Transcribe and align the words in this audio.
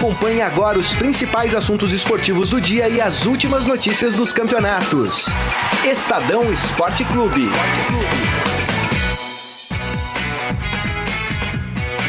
Acompanhe 0.00 0.40
agora 0.40 0.78
os 0.78 0.94
principais 0.94 1.54
assuntos 1.54 1.92
esportivos 1.92 2.48
do 2.48 2.58
dia 2.58 2.88
e 2.88 3.02
as 3.02 3.26
últimas 3.26 3.66
notícias 3.66 4.16
dos 4.16 4.32
campeonatos. 4.32 5.26
Estadão 5.84 6.50
Esporte 6.50 7.04
Clube. 7.04 7.50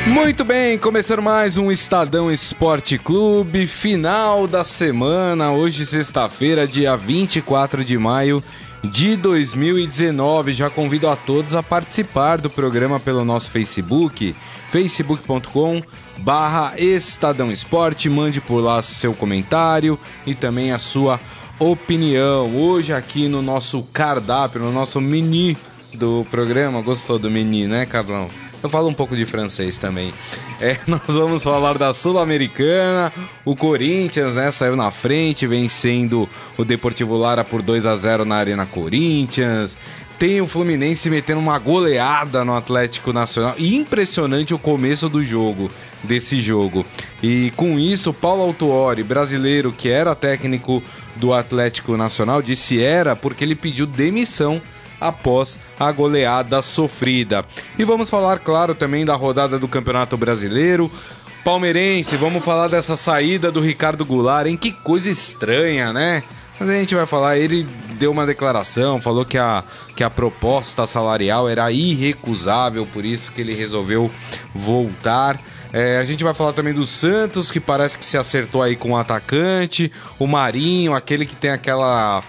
Muito 0.08 0.46
bem, 0.46 0.77
começando 0.77 1.22
mais 1.22 1.58
um 1.58 1.70
Estadão 1.70 2.32
Esporte 2.32 2.98
Clube, 2.98 3.68
final 3.68 4.48
da 4.48 4.64
semana, 4.64 5.52
hoje 5.52 5.86
sexta-feira, 5.86 6.66
dia 6.66 6.96
24 6.96 7.84
de 7.84 7.98
maio 7.98 8.42
de 8.82 9.18
2019. 9.18 10.54
Já 10.54 10.70
convido 10.70 11.10
a 11.10 11.18
todos 11.18 11.55
a 11.55 11.62
participar 11.62 12.38
do 12.38 12.50
programa 12.50 13.02
pelo 13.02 13.26
nosso 13.26 13.52
Facebook, 13.52 14.34
facebook.com 14.70 15.84
barra 16.21 16.73
Estadão 16.77 17.52
Esporte. 17.52 18.09
Mande 18.09 18.39
por 18.39 18.59
lá 18.59 18.81
seu 18.81 19.13
comentário 19.13 19.99
e 20.25 20.34
também 20.34 20.71
a 20.71 20.80
sua 20.80 21.20
opinião. 21.59 22.55
Hoje 22.55 22.94
aqui 22.94 23.27
no 23.27 23.41
nosso 23.41 23.84
cardápio, 23.94 24.61
no 24.61 24.71
nosso 24.71 25.02
mini 25.02 25.57
do 25.94 26.25
programa. 26.31 26.81
Gostou 26.81 27.20
do 27.20 27.30
mini, 27.30 27.67
né, 27.67 27.85
Carlão? 27.85 28.30
Eu 28.63 28.70
falo 28.70 28.88
um 28.88 28.94
pouco 28.94 29.16
de 29.16 29.25
francês 29.25 29.77
também. 29.77 30.13
É, 30.62 30.78
nós 30.86 31.02
vamos 31.08 31.44
falar 31.44 31.76
da 31.76 31.92
Sul-Americana. 31.92 33.12
O 33.44 33.56
Corinthians, 33.56 34.36
né, 34.36 34.52
saiu 34.52 34.76
na 34.76 34.92
frente, 34.92 35.48
vencendo 35.48 36.30
o 36.56 36.64
Deportivo 36.64 37.18
Lara 37.18 37.44
por 37.44 37.64
2 37.64 37.88
a 37.88 37.96
0 37.96 38.26
na 38.26 38.36
Arena 38.36 38.68
Corinthians. 38.68 39.76
Tem 40.20 40.40
o 40.40 40.46
Fluminense 40.46 41.10
metendo 41.10 41.40
uma 41.40 41.58
goleada 41.58 42.46
no 42.46 42.56
Atlético 42.56 43.12
Nacional. 43.12 43.56
E 43.58 43.76
impressionante 43.76 44.54
o 44.54 44.60
começo 44.60 45.10
do 45.10 45.26
jogo, 45.26 45.72
desse 46.04 46.40
jogo. 46.40 46.86
E 47.23 47.52
com 47.56 47.80
isso, 47.80 48.14
Paulo 48.14 48.44
Autuori, 48.44 49.02
brasileiro 49.02 49.72
que 49.72 49.90
era 49.90 50.14
técnico 50.14 50.84
do 51.16 51.34
Atlético 51.34 51.98
Nacional, 51.98 52.40
disse 52.40 52.80
era 52.80 53.16
porque 53.16 53.44
ele 53.44 53.56
pediu 53.56 53.88
demissão 53.88 54.62
após 55.02 55.59
a 55.80 55.91
goleada 55.91 56.61
sofrida. 56.61 57.44
E 57.77 57.83
vamos 57.83 58.09
falar, 58.09 58.39
claro, 58.39 58.75
também 58.75 59.03
da 59.03 59.16
rodada 59.16 59.57
do 59.57 59.67
Campeonato 59.67 60.16
Brasileiro. 60.16 60.91
Palmeirense, 61.44 62.16
vamos 62.16 62.45
falar 62.45 62.67
dessa 62.67 62.95
saída 62.95 63.52
do 63.52 63.59
Ricardo 63.59 64.05
Goulart, 64.05 64.47
hein? 64.47 64.55
Que 64.55 64.72
coisa 64.72 65.09
estranha, 65.09 65.91
né? 65.91 66.22
Mas 66.59 66.69
a 66.69 66.73
gente 66.73 66.94
vai 66.94 67.07
falar, 67.07 67.39
ele 67.39 67.67
deu 67.97 68.11
uma 68.11 68.23
declaração, 68.23 69.02
falou 69.02 69.25
que 69.25 69.39
a, 69.39 69.63
que 69.95 70.03
a 70.03 70.09
proposta 70.11 70.85
salarial 70.85 71.49
era 71.49 71.72
irrecusável, 71.72 72.85
por 72.85 73.03
isso 73.03 73.31
que 73.31 73.41
ele 73.41 73.55
resolveu 73.55 74.11
voltar. 74.53 75.39
É, 75.73 75.97
a 75.97 76.05
gente 76.05 76.23
vai 76.23 76.35
falar 76.35 76.53
também 76.53 76.73
do 76.73 76.85
Santos, 76.85 77.49
que 77.49 77.59
parece 77.59 77.97
que 77.97 78.05
se 78.05 78.16
acertou 78.16 78.61
aí 78.61 78.75
com 78.75 78.91
o 78.91 78.97
atacante, 78.97 79.91
o 80.19 80.27
Marinho, 80.27 80.94
aquele 80.94 81.25
que 81.25 81.35
tem 81.35 81.49
aquela 81.49 82.22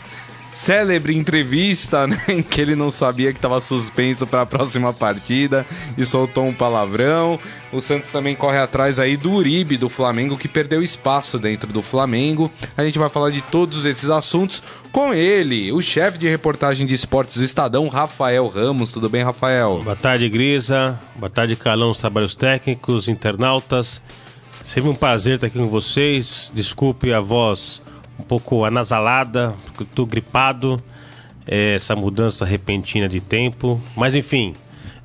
célebre 0.52 1.16
entrevista, 1.16 2.06
né, 2.06 2.22
em 2.28 2.42
que 2.42 2.60
ele 2.60 2.76
não 2.76 2.90
sabia 2.90 3.32
que 3.32 3.38
estava 3.38 3.60
suspenso 3.60 4.26
para 4.26 4.42
a 4.42 4.46
próxima 4.46 4.92
partida 4.92 5.66
e 5.96 6.04
soltou 6.04 6.44
um 6.44 6.52
palavrão. 6.52 7.40
O 7.72 7.80
Santos 7.80 8.10
também 8.10 8.36
corre 8.36 8.58
atrás 8.58 8.98
aí 8.98 9.16
do 9.16 9.32
Uribe 9.32 9.76
do 9.76 9.88
Flamengo 9.88 10.36
que 10.36 10.46
perdeu 10.46 10.82
espaço 10.82 11.38
dentro 11.38 11.72
do 11.72 11.82
Flamengo. 11.82 12.50
A 12.76 12.84
gente 12.84 12.98
vai 12.98 13.08
falar 13.08 13.30
de 13.30 13.40
todos 13.40 13.84
esses 13.84 14.10
assuntos 14.10 14.62
com 14.92 15.14
ele, 15.14 15.72
o 15.72 15.80
chefe 15.80 16.18
de 16.18 16.28
reportagem 16.28 16.86
de 16.86 16.94
esportes 16.94 17.38
do 17.38 17.44
Estadão, 17.44 17.88
Rafael 17.88 18.46
Ramos. 18.48 18.92
Tudo 18.92 19.08
bem, 19.08 19.22
Rafael? 19.22 19.80
Boa 19.82 19.96
tarde, 19.96 20.28
Grisa. 20.28 21.00
Boa 21.16 21.30
tarde, 21.30 21.56
Calão, 21.56 21.92
trabalhos 21.94 22.36
técnicos, 22.36 23.08
internautas. 23.08 24.02
Sempre 24.62 24.90
um 24.90 24.94
prazer 24.94 25.36
estar 25.36 25.46
aqui 25.46 25.58
com 25.58 25.68
vocês. 25.68 26.52
Desculpe 26.54 27.12
a 27.12 27.20
voz 27.20 27.81
um 28.22 28.26
pouco 28.26 28.64
anasalada, 28.64 29.54
porque 29.64 29.82
estou 29.82 30.06
gripado, 30.06 30.80
é, 31.46 31.74
essa 31.74 31.96
mudança 31.96 32.44
repentina 32.44 33.08
de 33.08 33.20
tempo. 33.20 33.80
Mas 33.96 34.14
enfim, 34.14 34.54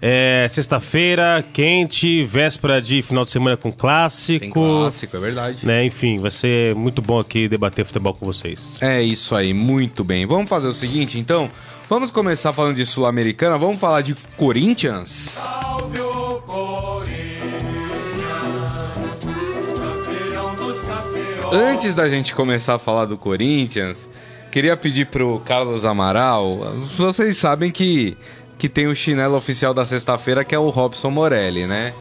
é 0.01 0.47
sexta-feira, 0.49 1.43
quente, 1.51 2.23
véspera 2.23 2.79
de 2.79 3.01
final 3.01 3.25
de 3.25 3.31
semana 3.31 3.57
com 3.57 3.71
clássico. 3.71 4.39
Tem 4.39 4.49
clássico, 4.51 5.17
é 5.17 5.19
verdade. 5.19 5.65
Né, 5.65 5.85
enfim, 5.85 6.19
vai 6.19 6.31
ser 6.31 6.75
muito 6.75 7.01
bom 7.01 7.19
aqui 7.19 7.47
debater 7.47 7.83
futebol 7.83 8.13
com 8.13 8.25
vocês. 8.25 8.77
É 8.79 9.01
isso 9.01 9.35
aí, 9.35 9.53
muito 9.53 10.03
bem. 10.03 10.25
Vamos 10.25 10.47
fazer 10.47 10.67
o 10.67 10.73
seguinte, 10.73 11.19
então. 11.19 11.49
Vamos 11.89 12.11
começar 12.11 12.51
falando 12.51 12.75
de 12.75 12.85
Sul-Americana, 12.85 13.57
vamos 13.57 13.79
falar 13.79 14.01
de 14.01 14.13
Corinthians. 14.35 15.09
Salve 15.09 15.66
Antes 21.51 21.95
da 21.95 22.09
gente 22.09 22.35
começar 22.35 22.75
a 22.75 22.79
falar 22.79 23.05
do 23.05 23.17
Corinthians, 23.17 24.09
queria 24.51 24.75
pedir 24.75 25.07
pro 25.07 25.39
Carlos 25.45 25.85
Amaral. 25.85 26.57
Vocês 26.97 27.37
sabem 27.37 27.71
que, 27.71 28.17
que 28.57 28.67
tem 28.67 28.87
o 28.87 28.95
chinelo 28.95 29.35
oficial 29.35 29.73
da 29.73 29.85
sexta-feira 29.85 30.43
que 30.43 30.53
é 30.53 30.59
o 30.59 30.69
Robson 30.69 31.09
Morelli, 31.09 31.65
né? 31.65 31.93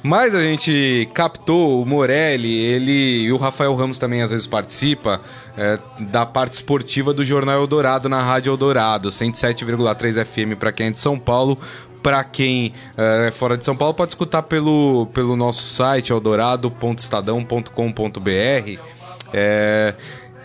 Mas 0.00 0.32
a 0.32 0.40
gente 0.40 1.08
captou 1.12 1.82
o 1.82 1.86
Morelli, 1.86 2.56
ele 2.56 3.22
e 3.22 3.32
o 3.32 3.36
Rafael 3.36 3.74
Ramos 3.74 3.98
também 3.98 4.22
às 4.22 4.30
vezes 4.30 4.46
participa 4.46 5.20
é, 5.56 5.76
da 5.98 6.24
parte 6.24 6.52
esportiva 6.52 7.12
do 7.12 7.24
Jornal 7.24 7.60
Eldorado 7.60 8.08
na 8.08 8.22
Rádio 8.22 8.52
Eldorado, 8.52 9.08
107,3 9.08 10.24
FM 10.24 10.56
para 10.56 10.70
quem 10.70 10.86
é 10.86 10.90
de 10.92 11.00
São 11.00 11.18
Paulo, 11.18 11.58
para 12.02 12.24
quem 12.24 12.72
é 12.96 13.30
fora 13.30 13.56
de 13.56 13.64
São 13.64 13.76
Paulo, 13.76 13.94
pode 13.94 14.10
escutar 14.12 14.42
pelo, 14.42 15.06
pelo 15.12 15.36
nosso 15.36 15.62
site, 15.62 16.12
eldorado.estadão.com.br. 16.12 18.78
É, 19.32 19.94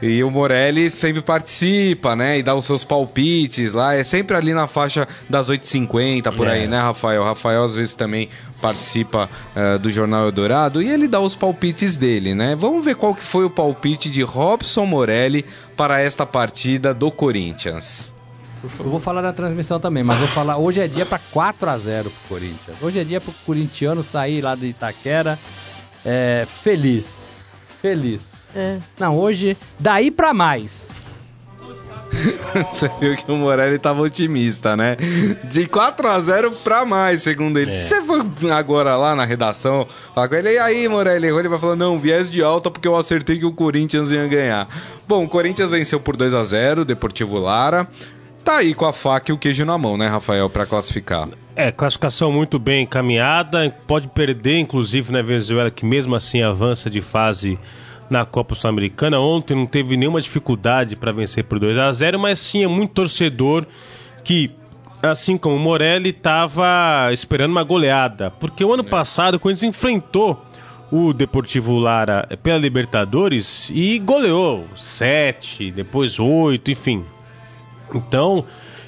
e 0.06 0.22
o 0.22 0.30
Morelli 0.30 0.90
sempre 0.90 1.22
participa, 1.22 2.14
né? 2.14 2.38
E 2.38 2.44
dá 2.44 2.54
os 2.54 2.66
seus 2.66 2.84
palpites 2.84 3.72
lá. 3.72 3.96
É 3.96 4.04
sempre 4.04 4.36
ali 4.36 4.54
na 4.54 4.68
faixa 4.68 5.08
das 5.30 5.50
8h50, 5.50 6.36
por 6.36 6.48
é. 6.48 6.52
aí, 6.52 6.68
né, 6.68 6.78
Rafael? 6.78 7.22
O 7.22 7.26
Rafael 7.26 7.64
às 7.64 7.74
vezes 7.74 7.96
também 7.96 8.28
participa 8.62 9.30
uh, 9.56 9.80
do 9.80 9.90
Jornal 9.90 10.26
Eldorado 10.26 10.82
e 10.82 10.90
ele 10.90 11.08
dá 11.08 11.22
os 11.22 11.36
palpites 11.36 11.96
dele, 11.96 12.36
né? 12.36 12.54
Vamos 12.54 12.84
ver 12.84 12.96
qual 12.96 13.16
que 13.16 13.24
foi 13.24 13.46
o 13.46 13.50
palpite 13.50 14.10
de 14.10 14.22
Robson 14.22 14.86
Morelli 14.86 15.46
para 15.78 16.02
esta 16.02 16.26
partida 16.26 16.94
do 16.94 17.10
Corinthians. 17.10 18.13
Eu 18.64 18.90
vou 18.90 19.00
falar 19.00 19.22
da 19.22 19.34
transmissão 19.34 19.80
também, 19.80 20.04
mas 20.04 20.18
vou 20.18 20.28
falar. 20.30 20.58
Hoje 20.58 20.80
é 20.80 20.88
dia 20.88 21.06
para 21.06 21.20
4 21.32 21.70
a 21.70 21.78
0 21.78 22.10
pro 22.10 22.30
Corinthians. 22.30 22.78
Hoje 22.82 23.00
é 23.00 23.04
dia 23.04 23.20
pro 23.20 23.34
corintiano 23.46 24.02
sair 24.02 24.42
lá 24.42 24.56
de 24.56 24.68
Itaquera 24.68 25.38
é, 26.06 26.48
feliz. 26.64 27.18
Feliz. 27.82 28.34
É. 28.56 28.78
Não, 29.00 29.18
hoje, 29.18 29.58
daí 29.80 30.12
para 30.12 30.34
mais. 30.34 30.90
Você 32.72 32.90
viu 33.00 33.16
que 33.16 33.30
o 33.32 33.36
Morelli 33.36 33.80
tava 33.80 34.02
otimista, 34.02 34.78
né? 34.78 34.96
De 35.46 35.66
4 35.66 36.08
a 36.08 36.20
0 36.20 36.52
pra 36.64 36.86
mais, 36.86 37.24
segundo 37.24 37.58
ele. 37.58 37.72
É. 37.72 37.74
Se 37.74 38.00
você 38.02 38.24
for 38.24 38.52
agora 38.52 38.96
lá 38.96 39.16
na 39.16 39.26
redação, 39.26 39.88
fala 40.14 40.30
com 40.30 40.36
ele, 40.36 40.54
e 40.54 40.58
aí, 40.60 40.88
Morelli, 40.88 41.28
ele 41.28 41.50
vai 41.50 41.58
falar, 41.58 41.76
não, 41.76 42.00
viés 42.00 42.30
de 42.30 42.44
alta 42.44 42.70
porque 42.70 42.88
eu 42.88 42.96
acertei 42.96 43.40
que 43.40 43.46
o 43.46 43.52
Corinthians 43.52 44.12
ia 44.12 44.28
ganhar. 44.28 44.68
Bom, 45.08 45.24
o 45.24 45.30
Corinthians 45.30 45.72
venceu 45.72 46.00
por 46.00 46.16
2 46.16 46.34
a 46.34 46.44
0 46.44 46.86
Deportivo 46.86 47.38
Lara. 47.40 47.88
Tá 48.44 48.58
aí 48.58 48.74
com 48.74 48.86
a 48.86 48.92
faca 48.92 49.32
e 49.32 49.34
o 49.34 49.38
queijo 49.38 49.64
na 49.64 49.78
mão, 49.78 49.98
né, 49.98 50.08
Rafael, 50.08 50.50
para 50.50 50.66
classificar. 50.66 51.30
É, 51.56 51.72
classificação 51.72 52.32
muito 52.32 52.60
bem 52.60 52.84
encaminhada. 52.84 53.74
Pode 53.88 54.08
perder, 54.10 54.58
inclusive, 54.58 55.14
na 55.14 55.22
Venezuela, 55.22 55.72
que 55.72 55.86
mesmo 55.86 56.14
assim 56.16 56.42
avança 56.42 56.90
de 56.90 57.00
fase 57.00 57.58
na 58.10 58.26
Copa 58.26 58.54
Sul-Americana. 58.54 59.20
Ontem 59.20 59.56
não 59.56 59.66
teve 59.66 59.96
nenhuma 59.96 60.22
dificuldade 60.22 60.96
para 60.96 61.12
vencer 61.12 61.46
por 61.46 61.60
2 61.60 61.78
a 61.78 61.92
0 61.92 62.20
mas 62.20 62.40
sim 62.40 62.64
é 62.64 62.68
muito 62.68 62.94
torcedor 62.94 63.66
que, 64.24 64.52
assim 65.02 65.38
como 65.38 65.56
o 65.56 65.60
Morelli, 65.60 66.10
estava 66.10 67.10
esperando 67.14 67.52
uma 67.52 67.64
goleada. 67.64 68.30
Porque 68.30 68.66
o 68.66 68.74
ano 68.74 68.84
é. 68.86 68.90
passado, 68.90 69.40
quando 69.40 69.54
eles 69.54 69.64
enfrentou 69.64 70.44
o 70.92 71.14
Deportivo 71.14 71.78
Lara 71.80 72.28
pela 72.44 72.58
Libertadores 72.58 73.72
e 73.74 73.98
goleou 74.00 74.66
7, 74.76 75.72
depois 75.72 76.20
8, 76.20 76.72
enfim. 76.72 77.06
Então, 77.94 78.46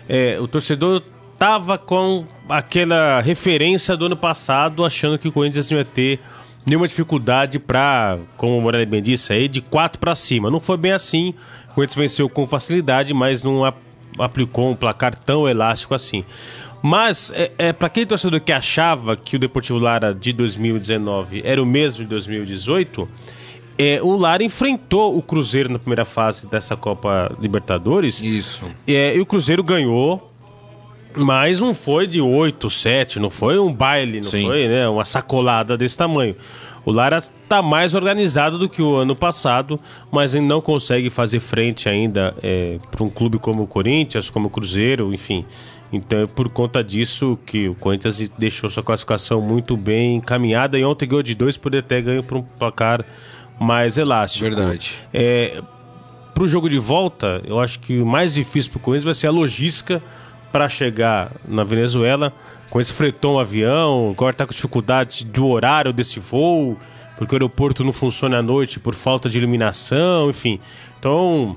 é, 0.08 0.40
o 0.40 0.48
torcedor 0.48 1.02
tava 1.38 1.78
com 1.78 2.26
aquela 2.48 3.22
referência 3.22 3.96
do 3.98 4.06
ano 4.06 4.18
passado, 4.18 4.86
achando 4.86 5.18
que 5.18 5.28
o 5.28 5.32
Corinthians 5.32 5.70
não 5.70 5.78
ia 5.78 5.86
ter 5.86 6.20
nenhuma 6.66 6.88
dificuldade 6.88 7.60
para, 7.60 8.18
como 8.38 8.58
o 8.58 8.62
Morelli 8.62 8.86
bem 8.86 9.02
disse 9.02 9.34
aí, 9.34 9.48
de 9.48 9.62
4 9.62 10.00
para 10.00 10.16
cima. 10.16 10.50
Não 10.50 10.60
foi 10.60 10.78
bem 10.78 10.92
assim. 10.92 11.34
O 11.72 11.76
Corinthians 11.76 11.96
venceu 11.96 12.30
com 12.30 12.48
facilidade, 12.48 13.14
mas 13.14 13.44
não 13.44 13.64
aplicou 14.18 14.72
um 14.72 14.76
placar 14.76 15.16
tão 15.16 15.48
elástico 15.48 15.94
assim. 15.94 16.24
Mas, 16.82 17.32
é, 17.36 17.52
é 17.58 17.74
para 17.74 17.88
aquele 17.88 18.06
torcedor 18.06 18.40
que 18.42 18.52
achava 18.52 19.16
que 19.16 19.36
o 19.36 19.40
Deportivo 19.40 19.80
Lara 19.80 20.14
de 20.14 20.32
2019 20.32 21.42
era 21.44 21.62
o 21.62 21.66
mesmo 21.66 22.04
de 22.04 22.10
2018 22.10 23.08
é, 23.78 24.02
o 24.02 24.16
Lara 24.16 24.44
enfrentou 24.44 25.18
o 25.18 25.22
Cruzeiro 25.22 25.72
na 25.72 25.80
primeira 25.80 26.06
fase 26.06 26.48
dessa 26.48 26.76
Copa 26.76 27.30
Libertadores. 27.40 28.22
Isso. 28.22 28.66
É, 28.88 29.16
e 29.16 29.20
o 29.20 29.26
Cruzeiro 29.26 29.64
ganhou 29.64 30.32
Mas 31.16 31.60
não 31.60 31.74
foi 31.74 32.08
de 32.08 32.20
8, 32.20 32.70
7, 32.70 33.20
não 33.20 33.30
foi 33.30 33.58
um 33.58 33.74
baile, 33.74 34.22
não 34.22 34.30
Sim. 34.30 34.46
foi 34.46 34.68
né, 34.68 34.88
uma 34.88 35.06
sacolada 35.06 35.78
desse 35.78 35.98
tamanho. 35.98 36.36
O 36.86 36.92
Lara 36.92 37.18
está 37.18 37.62
mais 37.64 37.96
organizado 37.96 38.60
do 38.60 38.70
que 38.70 38.82
o 38.82 38.96
ano 38.96 39.16
passado, 39.16 39.80
mas 40.12 40.36
ele 40.36 40.46
não 40.46 40.62
consegue 40.62 41.10
fazer 41.10 41.40
frente 41.40 41.90
ainda 41.90 42.36
é, 42.44 42.78
para 42.92 43.04
um 43.04 43.10
clube 43.10 43.40
como 43.40 43.64
o 43.64 43.68
Corinthians, 43.68 44.30
como 44.30 44.48
o 44.48 44.50
Cruzeiro, 44.52 45.12
enfim. 45.12 45.46
Então 45.92 46.20
é 46.20 46.26
por 46.28 46.48
conta 46.50 46.84
disso 46.84 47.40
que 47.46 47.70
o 47.70 47.76
Corinthians 47.76 48.30
deixou 48.38 48.70
sua 48.70 48.84
classificação 48.84 49.42
muito 49.42 49.76
bem 49.76 50.18
encaminhada 50.18 50.78
e 50.78 50.84
ontem 50.84 51.08
ganhou 51.08 51.24
de 51.24 51.34
dois, 51.34 51.58
poder 51.58 51.82
ter 51.82 52.02
ganho 52.04 52.22
para 52.22 52.38
um 52.38 52.44
placar 52.44 53.04
mais 53.60 53.98
elástico. 53.98 54.46
Verdade. 54.46 54.96
É, 55.14 55.62
para 56.34 56.44
o 56.44 56.48
jogo 56.48 56.70
de 56.70 56.78
volta, 56.78 57.42
eu 57.48 57.60
acho 57.60 57.80
que 57.80 58.00
o 58.00 58.06
mais 58.06 58.34
difícil 58.34 58.72
para 58.72 58.78
o 58.78 58.82
Corinthians 58.82 59.06
vai 59.06 59.14
ser 59.14 59.28
a 59.28 59.32
logística 59.32 60.02
para 60.52 60.68
chegar 60.68 61.32
na 61.48 61.64
Venezuela. 61.64 62.34
Com 62.70 62.82
esse 62.82 62.92
fretou 62.92 63.36
um 63.36 63.40
avião, 63.40 64.12
agora 64.12 64.32
está 64.32 64.46
com 64.46 64.54
dificuldade 64.54 65.26
do 65.26 65.48
horário 65.48 65.94
desse 65.94 66.20
voo, 66.20 66.78
porque 67.18 67.34
o 67.34 67.38
aeroporto 67.38 67.84
não 67.84 67.94
funciona 67.94 68.40
à 68.40 68.42
noite 68.42 68.80
por 68.80 68.96
falta 68.96 69.30
de 69.30 69.38
iluminação, 69.38 70.30
enfim. 70.30 70.60
Então, 71.00 71.56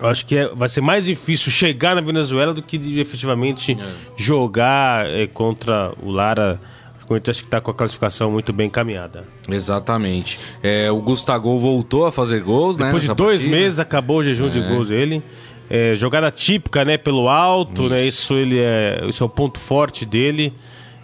eu 0.00 0.06
acho 0.06 0.24
que 0.26 0.36
é, 0.36 0.48
vai 0.48 0.68
ser 0.68 0.80
mais 0.80 1.06
difícil 1.06 1.50
chegar 1.50 1.94
na 1.94 2.00
Venezuela 2.00 2.54
do 2.54 2.62
que 2.62 2.76
efetivamente 3.00 3.72
é. 3.72 3.86
jogar 4.16 5.06
é, 5.06 5.26
contra 5.26 5.92
o 6.02 6.10
Lara. 6.10 6.60
O 7.08 7.16
Corinthians 7.16 7.40
que 7.40 7.46
está 7.46 7.58
com 7.58 7.70
a 7.70 7.74
classificação 7.74 8.30
muito 8.30 8.52
bem 8.52 8.66
encaminhada. 8.66 9.24
Exatamente. 9.48 10.38
É, 10.62 10.90
o 10.90 11.00
Gustavo 11.00 11.58
voltou 11.58 12.04
a 12.04 12.12
fazer 12.12 12.42
gols, 12.42 12.76
Depois 12.76 12.78
né? 12.78 12.86
Depois 12.86 13.02
de 13.02 13.14
dois 13.14 13.40
partida. 13.40 13.56
meses 13.56 13.78
acabou 13.78 14.18
o 14.18 14.22
jejum 14.22 14.50
de 14.50 14.58
é. 14.58 14.68
gols 14.68 14.88
dele. 14.88 15.22
É, 15.70 15.94
jogada 15.94 16.30
típica, 16.30 16.84
né? 16.84 16.98
Pelo 16.98 17.26
alto, 17.26 17.84
isso. 17.84 17.88
né? 17.88 18.04
Isso, 18.04 18.34
ele 18.34 18.58
é, 18.58 19.06
isso 19.08 19.22
é 19.22 19.26
o 19.26 19.28
ponto 19.30 19.58
forte 19.58 20.04
dele. 20.04 20.52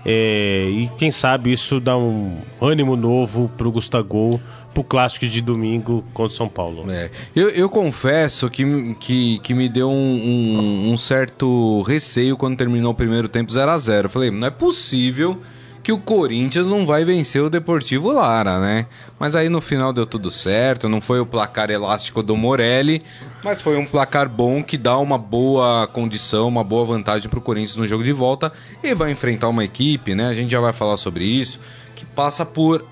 É, 0.05 0.69
e 0.71 0.91
quem 0.99 1.11
sabe 1.11 1.51
isso 1.51 1.81
dá 1.81 1.97
um 1.97 2.37
ânimo 2.61 2.97
novo 2.97 3.51
pro 3.57 3.73
Gustavo 3.73 4.39
pro 4.75 4.85
clássico 4.85 5.27
de 5.27 5.41
domingo 5.41 6.05
contra 6.13 6.37
São 6.37 6.49
Paulo. 6.49 6.85
É. 6.91 7.11
Eu, 7.35 7.49
eu 7.49 7.71
confesso 7.71 8.51
que, 8.51 8.95
que, 9.01 9.39
que 9.39 9.55
me 9.55 9.71
deu 9.71 9.89
um, 9.89 9.95
um, 9.95 10.93
um 10.93 10.97
certo 10.99 11.81
receio 11.83 12.37
quando 12.37 12.59
terminou 12.59 12.93
o 12.93 12.95
primeiro 12.95 13.29
tempo 13.29 13.51
0 13.51 13.71
a 13.71 13.79
0 13.79 14.09
Falei, 14.11 14.31
não 14.31 14.49
é 14.49 14.51
possível 14.51 15.41
que 15.85 15.93
o 15.93 15.99
Corinthians 15.99 16.67
não 16.67 16.87
vai 16.87 17.05
vencer 17.05 17.43
o 17.43 17.51
Deportivo 17.51 18.11
Lara, 18.11 18.59
né? 18.59 18.87
Mas 19.21 19.37
aí 19.37 19.51
no 19.51 19.61
final 19.61 19.93
deu 19.93 20.07
tudo 20.07 20.31
certo, 20.31 20.89
não 20.89 20.99
foi 20.99 21.21
o 21.21 21.27
placar 21.27 21.71
elástico 21.71 22.23
do 22.23 22.35
Morelli, 22.35 23.03
mas 23.45 23.61
foi 23.61 23.77
um 23.77 23.85
placar 23.85 24.27
bom 24.27 24.65
que 24.65 24.79
dá 24.79 24.97
uma 24.97 25.19
boa 25.19 25.87
condição, 25.87 26.49
uma 26.49 26.65
boa 26.65 26.87
vantagem 26.87 27.29
para 27.29 27.39
o 27.39 27.43
Corinthians 27.43 27.77
no 27.77 27.87
jogo 27.87 28.03
de 28.03 28.13
volta 28.13 28.51
e 28.83 28.95
vai 28.95 29.13
enfrentar 29.13 29.51
uma 29.51 29.63
equipe, 29.63 30.15
né? 30.15 30.29
A 30.29 30.35
gente 30.35 30.51
já 30.51 30.59
vai 30.59 30.73
falar 30.73 30.97
sobre 30.97 31.27
isso, 31.27 31.61
que 31.95 32.07
passa 32.07 32.47
por 32.47 32.87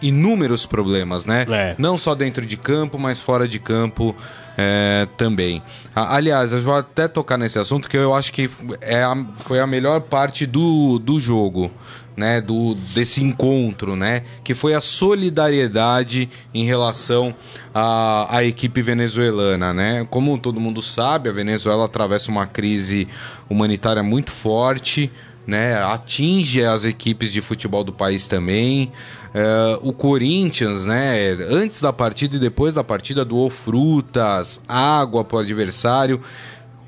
inúmeros 0.00 0.64
problemas, 0.64 1.26
né? 1.26 1.46
É. 1.46 1.74
Não 1.76 1.98
só 1.98 2.14
dentro 2.14 2.46
de 2.46 2.56
campo, 2.56 2.98
mas 2.98 3.20
fora 3.20 3.46
de 3.46 3.58
campo 3.58 4.16
é, 4.56 5.06
também. 5.16 5.62
Aliás, 5.94 6.52
eu 6.52 6.60
vou 6.60 6.74
até 6.74 7.06
tocar 7.06 7.36
nesse 7.36 7.58
assunto 7.58 7.88
que 7.88 7.96
eu 7.96 8.14
acho 8.14 8.32
que 8.32 8.50
é 8.80 9.02
a, 9.02 9.14
foi 9.36 9.60
a 9.60 9.66
melhor 9.66 10.00
parte 10.00 10.46
do, 10.46 10.98
do 10.98 11.20
jogo 11.20 11.70
né, 12.16 12.40
do, 12.40 12.74
desse 12.94 13.22
encontro, 13.22 13.96
né, 13.96 14.22
que 14.44 14.54
foi 14.54 14.74
a 14.74 14.80
solidariedade 14.80 16.28
em 16.52 16.64
relação 16.64 17.34
à, 17.74 18.36
à 18.36 18.44
equipe 18.44 18.82
venezuelana, 18.82 19.72
né. 19.72 20.06
Como 20.10 20.38
todo 20.38 20.60
mundo 20.60 20.82
sabe, 20.82 21.28
a 21.28 21.32
Venezuela 21.32 21.84
atravessa 21.84 22.30
uma 22.30 22.46
crise 22.46 23.08
humanitária 23.48 24.02
muito 24.02 24.30
forte, 24.30 25.10
né, 25.46 25.82
atinge 25.82 26.64
as 26.64 26.84
equipes 26.84 27.32
de 27.32 27.40
futebol 27.40 27.82
do 27.82 27.92
país 27.92 28.26
também. 28.26 28.92
Uh, 29.30 29.88
o 29.88 29.92
Corinthians, 29.92 30.84
né, 30.84 31.32
antes 31.48 31.80
da 31.80 31.92
partida 31.92 32.36
e 32.36 32.38
depois 32.38 32.74
da 32.74 32.84
partida, 32.84 33.24
doou 33.24 33.48
frutas, 33.48 34.60
água 34.68 35.24
para 35.24 35.36
o 35.36 35.40
adversário 35.40 36.20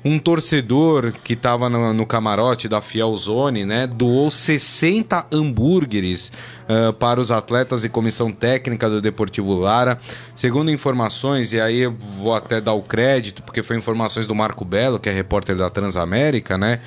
um 0.05 0.19
torcedor 0.19 1.13
que 1.23 1.33
estava 1.33 1.69
no, 1.69 1.93
no, 1.93 2.05
camarote 2.05 2.67
da 2.67 2.81
Fiel 2.81 3.15
Zone, 3.15 3.65
né, 3.65 3.87
doou 3.87 4.29
60 4.29 5.27
hambúrgueres 5.31 6.31
uh, 6.67 6.91
para 6.93 7.19
os 7.19 7.31
atletas 7.31 7.83
e 7.83 7.89
comissão 7.89 8.31
técnica 8.31 8.89
do 8.89 9.01
Deportivo 9.01 9.53
Lara. 9.53 9.97
Segundo 10.35 10.69
informações, 10.69 11.53
e 11.53 11.61
aí 11.61 11.79
eu 11.79 11.95
vou 12.17 12.33
até 12.33 12.59
dar 12.59 12.73
o 12.73 12.81
crédito, 12.81 13.41
porque 13.43 13.63
foi 13.63 13.77
informações 13.77 14.27
do 14.27 14.35
Marco 14.35 14.65
Belo, 14.65 14.99
que 14.99 15.07
é 15.07 15.13
repórter 15.13 15.55
da 15.55 15.69
Transamérica, 15.69 16.57
né? 16.57 16.81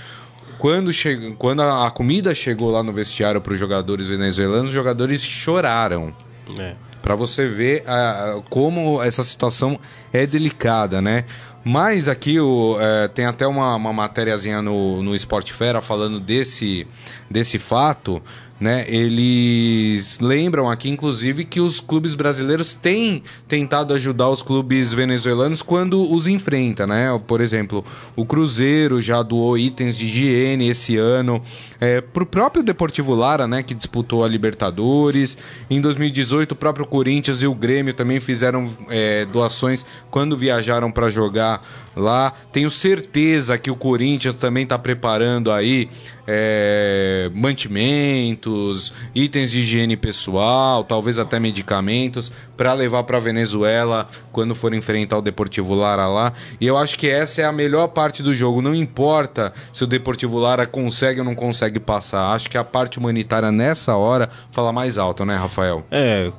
Quando, 0.59 0.93
che... 0.93 1.35
Quando 1.39 1.63
a 1.63 1.91
comida 1.91 2.35
chegou 2.35 2.71
lá 2.71 2.83
no 2.83 2.93
vestiário 2.93 3.41
para 3.41 3.53
os 3.53 3.59
jogadores 3.59 4.07
venezuelanos, 4.09 4.69
os 4.69 4.75
jogadores 4.75 5.23
choraram. 5.23 6.15
É. 6.59 6.75
Para 7.03 7.15
você 7.15 7.49
ver 7.49 7.85
uh, 7.85 8.43
como 8.51 9.03
essa 9.03 9.23
situação 9.23 9.79
é 10.13 10.27
delicada, 10.27 11.01
né? 11.01 11.25
Mas 11.69 12.07
aqui 12.07 12.39
o, 12.39 12.77
é, 12.79 13.09
tem 13.09 13.25
até 13.25 13.45
uma, 13.45 13.75
uma 13.75 13.93
matériazinha 13.93 14.63
no, 14.63 15.03
no 15.03 15.17
Sport 15.17 15.51
Fera 15.51 15.81
falando 15.81 16.21
desse, 16.21 16.87
desse 17.29 17.59
fato 17.59 18.23
né? 18.59 18.85
Eles 18.89 20.19
lembram 20.19 20.71
aqui, 20.71 20.89
inclusive, 20.89 21.45
que 21.45 21.61
os 21.61 21.81
clubes 21.81 22.15
brasileiros 22.15 22.75
têm 22.75 23.23
tentado 23.47 23.93
ajudar 23.95 24.31
os 24.31 24.43
clubes 24.43 24.93
venezuelanos 24.93 25.63
quando 25.63 26.11
os 26.11 26.27
enfrenta, 26.27 26.87
né? 26.87 27.21
Por 27.27 27.41
exemplo, 27.41 27.85
o 28.15 28.25
Cruzeiro 28.25 29.03
já 29.03 29.23
doou 29.23 29.59
itens 29.59 29.97
de 29.97 30.07
higiene 30.07 30.69
esse 30.69 30.97
ano 30.97 31.43
é, 31.81 32.01
para 32.01 32.23
o 32.23 32.27
próprio 32.27 32.63
Deportivo 32.63 33.15
Lara, 33.15 33.47
né? 33.47 33.63
Que 33.63 33.75
disputou 33.75 34.25
a 34.25 34.29
Libertadores. 34.29 35.37
Em 35.69 35.81
2018, 35.81 36.53
o 36.53 36.57
próprio 36.57 36.87
Corinthians 36.87 37.43
e 37.43 37.47
o 37.47 37.55
Grêmio 37.55 37.93
também 37.93 38.21
fizeram 38.21 38.71
é, 38.89 39.27
doações 39.27 39.85
quando 40.11 40.37
viajaram 40.37 40.91
para 40.91 41.11
jogar 41.11 41.63
lá. 41.95 42.33
Tenho 42.53 42.71
certeza 42.71 43.59
que 43.59 43.71
o 43.71 43.77
Corinthians 43.77 44.37
também 44.37 44.65
está 44.65 44.79
preparando 44.79 45.53
aí 45.53 45.89
é, 46.27 47.31
mantimentos, 47.35 48.93
itens 49.15 49.51
de 49.51 49.61
higiene 49.61 49.97
pessoal, 49.97 50.85
talvez 50.85 51.19
até 51.19 51.39
medicamentos, 51.39 52.33
para 52.57 52.73
levar 52.73 53.05
para 53.05 53.19
Venezuela 53.19 54.09
quando 54.33 54.55
for 54.55 54.75
enfrentar 54.75 55.19
o 55.19 55.23
Deportivo 55.23 55.75
Lara 55.75 56.07
lá. 56.09 56.33
E 56.61 56.67
eu 56.67 56.77
acho 56.77 56.99
que 56.99 57.09
essa 57.09 57.43
é 57.43 57.45
a 57.45 57.53
melhor 57.53 57.89
parte 57.89 58.23
do 58.23 58.35
jogo. 58.35 58.61
Não 58.61 58.75
importa 58.75 59.53
se 59.73 59.85
o 59.85 59.87
Deportivo 59.87 60.39
Lara 60.39 60.67
consegue 60.67 61.21
ou 61.21 61.25
não 61.25 61.35
consegue 61.35 61.79
passar. 61.79 62.33
Acho 62.35 62.51
que 62.51 62.59
a 62.59 62.65
parte 62.65 62.99
humanitária 62.99 63.53
nessa 63.53 63.97
hora 63.97 64.29
fala 64.51 64.73
mais 64.73 64.99
alto, 64.99 65.25
né, 65.25 65.37
Rafael? 65.37 65.85
É, 65.91 66.33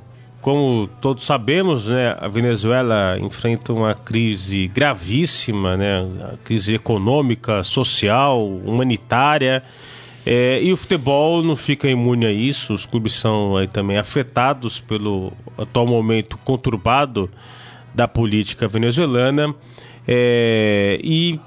como 0.48 0.88
todos 1.01 1.25
sabemos, 1.25 1.88
né, 1.88 2.16
a 2.18 2.30
Venezuela 2.30 3.18
enfrenta 3.20 3.74
uma 3.74 3.94
crise 3.94 4.68
gravíssima, 4.70 5.75
né, 5.75 6.08
crise 6.46 6.74
econômica, 6.74 7.66
social, 7.66 8.48
humanitária. 8.48 9.62
É, 10.25 10.63
e 10.63 10.72
o 10.72 10.77
futebol 10.77 11.44
não 11.44 11.58
fica 11.58 11.89
imune 11.89 12.25
a 12.25 12.32
isso, 12.32 12.74
os 12.74 12.86
clubes 12.86 13.12
são 13.12 13.58
aí, 13.58 13.68
também 13.68 13.98
afetados 13.98 14.80
pelo 14.80 15.34
atual 15.58 15.86
momento 15.86 16.38
conturbado 16.46 17.30
da 17.94 18.08
política 18.08 18.70
venezuelana. 18.70 19.54
É, 20.08 20.98
e 21.04 21.38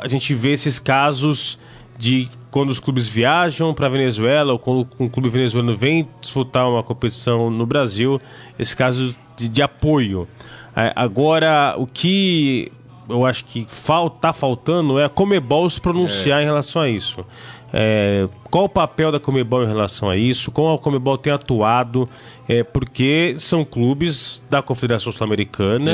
a 0.00 0.08
gente 0.08 0.32
vê 0.32 0.52
esses 0.52 0.78
casos 0.78 1.58
de 2.02 2.28
quando 2.50 2.70
os 2.70 2.80
clubes 2.80 3.06
viajam 3.06 3.72
para 3.72 3.86
a 3.86 3.88
Venezuela 3.88 4.52
ou 4.52 4.58
quando 4.58 4.88
um 4.98 5.08
clube 5.08 5.28
venezuelano 5.28 5.76
vem 5.76 6.08
disputar 6.20 6.68
uma 6.68 6.82
competição 6.82 7.48
no 7.48 7.64
Brasil, 7.64 8.20
esse 8.58 8.76
caso 8.76 9.14
de, 9.36 9.48
de 9.48 9.62
apoio. 9.62 10.26
É, 10.74 10.92
agora, 10.96 11.76
o 11.78 11.86
que 11.86 12.72
eu 13.08 13.24
acho 13.24 13.44
que 13.44 13.60
está 13.60 14.32
faltando 14.32 14.98
é 14.98 15.04
a 15.04 15.08
Comebol 15.08 15.70
se 15.70 15.80
pronunciar 15.80 16.40
é. 16.40 16.42
em 16.42 16.46
relação 16.46 16.82
a 16.82 16.88
isso. 16.88 17.24
É, 17.72 18.28
qual 18.52 18.66
o 18.66 18.68
papel 18.68 19.10
da 19.10 19.18
Comebol 19.18 19.64
em 19.64 19.66
relação 19.66 20.10
a 20.10 20.16
isso? 20.16 20.50
Como 20.50 20.74
a 20.74 20.78
Comebol 20.78 21.16
tem 21.16 21.32
atuado? 21.32 22.06
É, 22.46 22.62
porque 22.62 23.34
são 23.38 23.64
clubes 23.64 24.42
da 24.50 24.60
Confederação 24.60 25.10
Sul-Americana 25.10 25.92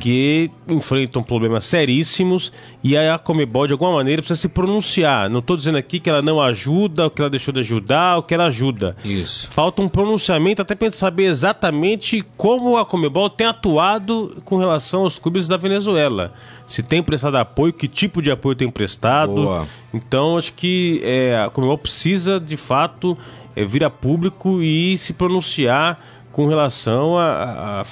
que 0.00 0.48
enfrentam 0.68 1.24
problemas 1.24 1.64
seríssimos 1.64 2.52
e 2.84 2.96
aí 2.96 3.08
a 3.08 3.18
Comebol, 3.18 3.66
de 3.66 3.72
alguma 3.72 3.94
maneira, 3.94 4.22
precisa 4.22 4.40
se 4.40 4.48
pronunciar. 4.48 5.28
Não 5.28 5.40
estou 5.40 5.56
dizendo 5.56 5.76
aqui 5.76 5.98
que 5.98 6.08
ela 6.08 6.22
não 6.22 6.40
ajuda, 6.40 7.10
que 7.10 7.20
ela 7.20 7.28
deixou 7.28 7.52
de 7.52 7.60
ajudar, 7.60 8.16
ou 8.16 8.22
que 8.22 8.32
ela 8.32 8.44
ajuda. 8.44 8.96
Isso. 9.04 9.50
Falta 9.50 9.82
um 9.82 9.88
pronunciamento 9.88 10.62
até 10.62 10.76
para 10.76 10.86
gente 10.86 10.96
saber 10.96 11.24
exatamente 11.24 12.24
como 12.36 12.76
a 12.76 12.86
Comebol 12.86 13.28
tem 13.28 13.48
atuado 13.48 14.40
com 14.44 14.56
relação 14.56 15.02
aos 15.02 15.18
clubes 15.18 15.48
da 15.48 15.56
Venezuela. 15.56 16.32
Se 16.64 16.82
tem 16.82 17.02
prestado 17.02 17.36
apoio, 17.36 17.72
que 17.72 17.88
tipo 17.88 18.22
de 18.22 18.30
apoio 18.30 18.54
tem 18.54 18.68
prestado. 18.68 19.34
Boa. 19.34 19.66
Então, 19.92 20.36
acho 20.36 20.52
que 20.52 21.00
é, 21.02 21.36
a 21.38 21.50
Comebol 21.50 21.78
precisa, 21.88 22.38
de 22.38 22.56
fato, 22.56 23.16
é, 23.56 23.64
vir 23.64 23.82
a 23.82 23.88
público 23.88 24.62
e 24.62 24.96
se 24.98 25.14
pronunciar 25.14 25.98
com 26.30 26.46
relação 26.46 27.18
a, 27.18 27.80
a 27.80 27.84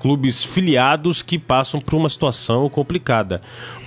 clubes 0.00 0.42
filiados 0.42 1.22
que 1.22 1.38
passam 1.38 1.80
por 1.80 1.94
uma 1.94 2.08
situação 2.08 2.68
complicada. 2.68 3.40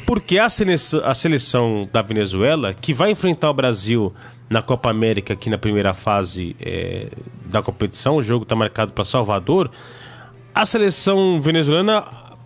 porque 0.05 0.39
a 0.39 0.49
seleção, 0.49 1.01
a 1.03 1.13
seleção 1.13 1.87
da 1.91 2.01
Venezuela, 2.01 2.73
que 2.73 2.93
vai 2.93 3.11
enfrentar 3.11 3.49
o 3.49 3.53
Brasil 3.53 4.13
na 4.49 4.61
Copa 4.61 4.89
América, 4.89 5.33
aqui 5.33 5.49
na 5.49 5.57
primeira 5.57 5.93
fase 5.93 6.55
é, 6.59 7.09
da 7.45 7.61
competição, 7.61 8.15
o 8.15 8.23
jogo 8.23 8.43
está 8.43 8.55
marcado 8.55 8.93
para 8.93 9.05
Salvador, 9.05 9.69
a 10.55 10.65
seleção 10.65 11.39
venezuelana 11.41 12.03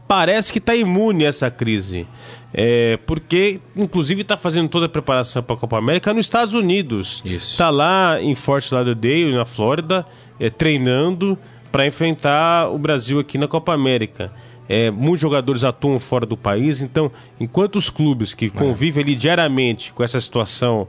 parece 0.08 0.52
que 0.52 0.60
está 0.60 0.76
imune 0.76 1.26
a 1.26 1.30
essa 1.30 1.50
crise. 1.50 2.06
É, 2.54 2.98
porque, 3.06 3.60
inclusive, 3.76 4.22
está 4.22 4.38
fazendo 4.38 4.70
toda 4.70 4.86
a 4.86 4.90
preparação 4.90 5.42
para 5.42 5.56
a 5.56 5.60
Copa 5.60 5.78
América 5.78 6.14
nos 6.14 6.26
Estados 6.26 6.54
Unidos. 6.54 7.24
Está 7.26 7.70
lá 7.70 8.22
em 8.22 8.36
Fort 8.36 8.72
Lauderdale, 8.72 9.34
na 9.34 9.46
Flórida, 9.46 10.06
é, 10.40 10.50
treinando 10.50 11.38
para 11.72 11.88
enfrentar 11.88 12.70
o 12.70 12.78
Brasil 12.78 13.20
aqui 13.20 13.38
na 13.38 13.48
Copa 13.48 13.74
América. 13.74 14.32
É, 14.70 14.92
muitos 14.92 15.22
jogadores 15.22 15.64
atuam 15.64 16.00
fora 16.00 16.26
do 16.26 16.38
país, 16.38 16.82
então, 16.82 17.12
enquanto 17.40 17.76
os 17.76 17.90
clubes 17.90 18.34
que 18.34 18.50
convivem 18.50 19.04
ali 19.04 19.16
diariamente 19.16 19.92
com 19.92 20.04
essa 20.04 20.22
situação 20.22 20.88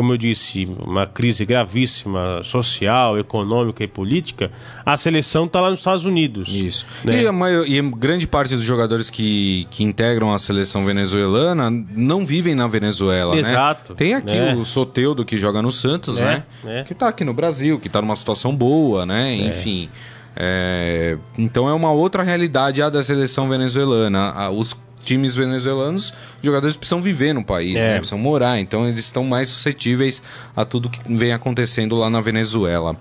como 0.00 0.14
eu 0.14 0.16
disse, 0.16 0.66
uma 0.82 1.06
crise 1.06 1.44
gravíssima 1.44 2.42
social, 2.42 3.18
econômica 3.18 3.84
e 3.84 3.86
política, 3.86 4.50
a 4.82 4.96
seleção 4.96 5.44
está 5.44 5.60
lá 5.60 5.68
nos 5.68 5.80
Estados 5.80 6.06
Unidos. 6.06 6.48
Isso. 6.48 6.86
Né? 7.04 7.20
E, 7.20 7.26
a 7.26 7.32
maior, 7.32 7.68
e 7.68 7.82
grande 7.82 8.26
parte 8.26 8.56
dos 8.56 8.64
jogadores 8.64 9.10
que, 9.10 9.68
que 9.70 9.84
integram 9.84 10.32
a 10.32 10.38
seleção 10.38 10.86
venezuelana 10.86 11.70
não 11.70 12.24
vivem 12.24 12.54
na 12.54 12.66
Venezuela, 12.66 13.34
né? 13.34 13.40
Exato. 13.40 13.92
Né? 13.92 13.96
Tem 13.98 14.14
aqui 14.14 14.38
é. 14.38 14.54
o 14.54 14.64
Soteudo 14.64 15.22
que 15.22 15.36
joga 15.36 15.60
no 15.60 15.70
Santos, 15.70 16.18
é. 16.18 16.24
né? 16.24 16.44
É. 16.64 16.84
Que 16.84 16.94
está 16.94 17.06
aqui 17.08 17.22
no 17.22 17.34
Brasil, 17.34 17.78
que 17.78 17.88
está 17.88 18.00
numa 18.00 18.16
situação 18.16 18.56
boa, 18.56 19.04
né? 19.04 19.32
É. 19.32 19.48
Enfim. 19.48 19.90
É, 20.34 21.18
então 21.36 21.68
é 21.68 21.74
uma 21.74 21.92
outra 21.92 22.22
realidade 22.22 22.80
a 22.80 22.88
da 22.88 23.04
seleção 23.04 23.50
venezuelana. 23.50 24.48
Os 24.48 24.72
times 25.04 25.34
venezuelanos, 25.34 26.12
os 26.38 26.44
jogadores 26.44 26.76
precisam 26.76 27.00
viver 27.00 27.32
no 27.32 27.44
país, 27.44 27.76
é. 27.76 27.78
né? 27.78 27.94
precisam 27.96 28.18
morar, 28.18 28.58
então 28.58 28.86
eles 28.86 29.04
estão 29.04 29.24
mais 29.24 29.48
suscetíveis 29.48 30.22
a 30.54 30.64
tudo 30.64 30.90
que 30.90 31.00
vem 31.14 31.32
acontecendo 31.32 31.96
lá 31.96 32.10
na 32.10 32.20
Venezuela. 32.20 32.96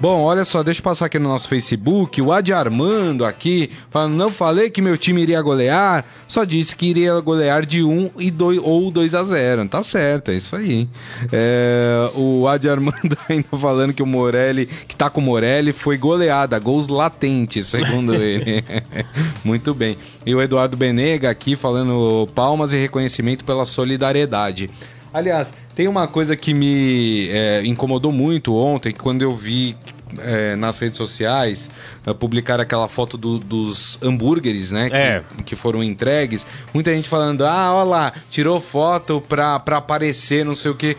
Bom, 0.00 0.22
olha 0.22 0.44
só, 0.44 0.62
deixa 0.62 0.80
eu 0.80 0.84
passar 0.84 1.06
aqui 1.06 1.18
no 1.18 1.28
nosso 1.28 1.48
Facebook, 1.48 2.20
o 2.20 2.32
Adi 2.32 2.52
Armando 2.52 3.24
aqui, 3.24 3.70
falando, 3.90 4.14
não 4.14 4.30
falei 4.30 4.70
que 4.70 4.82
meu 4.82 4.96
time 4.96 5.22
iria 5.22 5.40
golear, 5.40 6.04
só 6.26 6.44
disse 6.44 6.74
que 6.74 6.86
iria 6.86 7.18
golear 7.20 7.64
de 7.64 7.82
1 7.82 8.10
e 8.18 8.30
2 8.30 8.60
ou 8.62 8.90
2 8.90 9.14
a 9.14 9.24
0. 9.24 9.68
Tá 9.68 9.82
certo, 9.82 10.30
é 10.30 10.34
isso 10.34 10.56
aí. 10.56 10.88
É, 11.32 12.10
o 12.14 12.46
Adi 12.48 12.68
Armando 12.68 13.16
ainda 13.28 13.48
falando 13.60 13.92
que 13.92 14.02
o 14.02 14.06
Morelli, 14.06 14.66
que 14.66 14.96
tá 14.96 15.08
com 15.08 15.20
o 15.20 15.24
Morelli, 15.24 15.72
foi 15.72 15.96
goleada, 15.96 16.58
gols 16.58 16.88
latentes, 16.88 17.66
segundo 17.66 18.14
ele. 18.14 18.64
Muito 19.44 19.74
bem. 19.74 19.96
E 20.26 20.34
o 20.34 20.40
Eduardo 20.40 20.76
Benega 20.76 21.30
aqui 21.30 21.43
aqui 21.44 21.54
falando 21.54 22.26
palmas 22.34 22.72
e 22.72 22.76
reconhecimento 22.78 23.44
pela 23.44 23.66
solidariedade. 23.66 24.70
Aliás, 25.12 25.52
tem 25.74 25.86
uma 25.86 26.08
coisa 26.08 26.34
que 26.34 26.54
me 26.54 27.28
é, 27.28 27.62
incomodou 27.64 28.10
muito 28.10 28.56
ontem, 28.56 28.92
quando 28.92 29.20
eu 29.20 29.34
vi 29.34 29.76
é, 30.20 30.56
nas 30.56 30.78
redes 30.78 30.96
sociais 30.96 31.68
é, 32.06 32.14
publicar 32.14 32.58
aquela 32.60 32.88
foto 32.88 33.18
do, 33.18 33.38
dos 33.38 33.98
hambúrgueres, 34.02 34.70
né? 34.70 34.88
Que, 34.88 34.96
é. 34.96 35.22
que, 35.44 35.54
foram 35.54 35.84
entregues. 35.84 36.46
Muita 36.72 36.94
gente 36.94 37.10
falando, 37.10 37.44
ah, 37.44 37.74
olha 37.74 37.84
lá, 37.84 38.12
tirou 38.30 38.58
foto 38.58 39.20
pra, 39.28 39.60
pra 39.60 39.76
aparecer, 39.76 40.46
não 40.46 40.54
sei 40.54 40.70
o 40.70 40.74
quê. 40.74 40.96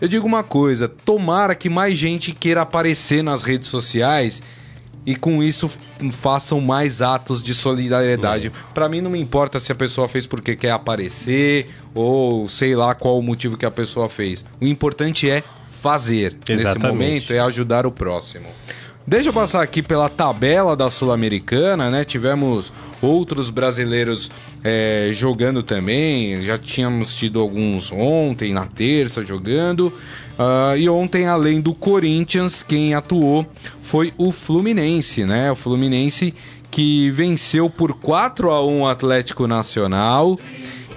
Eu 0.00 0.08
digo 0.08 0.26
uma 0.26 0.42
coisa, 0.42 0.88
tomara 0.88 1.54
que 1.54 1.68
mais 1.68 1.96
gente 1.98 2.32
queira 2.32 2.62
aparecer 2.62 3.22
nas 3.22 3.42
redes 3.42 3.68
sociais 3.68 4.42
e 5.06 5.14
com 5.14 5.40
isso 5.42 5.70
façam 6.10 6.60
mais 6.60 7.00
atos 7.00 7.40
de 7.40 7.54
solidariedade. 7.54 8.50
Para 8.74 8.88
mim 8.88 9.00
não 9.00 9.10
me 9.10 9.20
importa 9.20 9.60
se 9.60 9.70
a 9.70 9.74
pessoa 9.74 10.08
fez 10.08 10.26
porque 10.26 10.56
quer 10.56 10.72
aparecer 10.72 11.68
ou 11.94 12.48
sei 12.48 12.74
lá 12.74 12.94
qual 12.94 13.16
o 13.16 13.22
motivo 13.22 13.56
que 13.56 13.64
a 13.64 13.70
pessoa 13.70 14.08
fez. 14.08 14.44
O 14.60 14.66
importante 14.66 15.30
é 15.30 15.44
fazer. 15.80 16.36
Exatamente. 16.48 16.64
Nesse 16.64 16.78
momento 16.78 17.32
é 17.32 17.38
ajudar 17.38 17.86
o 17.86 17.92
próximo. 17.92 18.48
Deixa 19.06 19.28
eu 19.28 19.32
passar 19.32 19.62
aqui 19.62 19.82
pela 19.82 20.08
tabela 20.08 20.76
da 20.76 20.90
Sul-Americana, 20.90 21.88
né? 21.88 22.04
Tivemos 22.04 22.72
outros 23.00 23.50
brasileiros 23.50 24.32
é, 24.64 25.10
jogando 25.12 25.62
também. 25.62 26.42
Já 26.42 26.58
tínhamos 26.58 27.14
tido 27.14 27.38
alguns 27.38 27.92
ontem, 27.92 28.52
na 28.52 28.66
terça, 28.66 29.24
jogando. 29.24 29.92
Uh, 30.38 30.76
e 30.76 30.88
ontem, 30.88 31.26
além 31.26 31.60
do 31.60 31.74
Corinthians, 31.74 32.62
quem 32.62 32.94
atuou 32.94 33.46
foi 33.82 34.12
o 34.18 34.30
Fluminense, 34.30 35.24
né? 35.24 35.50
O 35.50 35.54
Fluminense 35.54 36.34
que 36.70 37.10
venceu 37.10 37.70
por 37.70 37.94
4 37.94 38.50
a 38.50 38.64
1 38.64 38.80
o 38.80 38.86
Atlético 38.86 39.46
Nacional. 39.46 40.38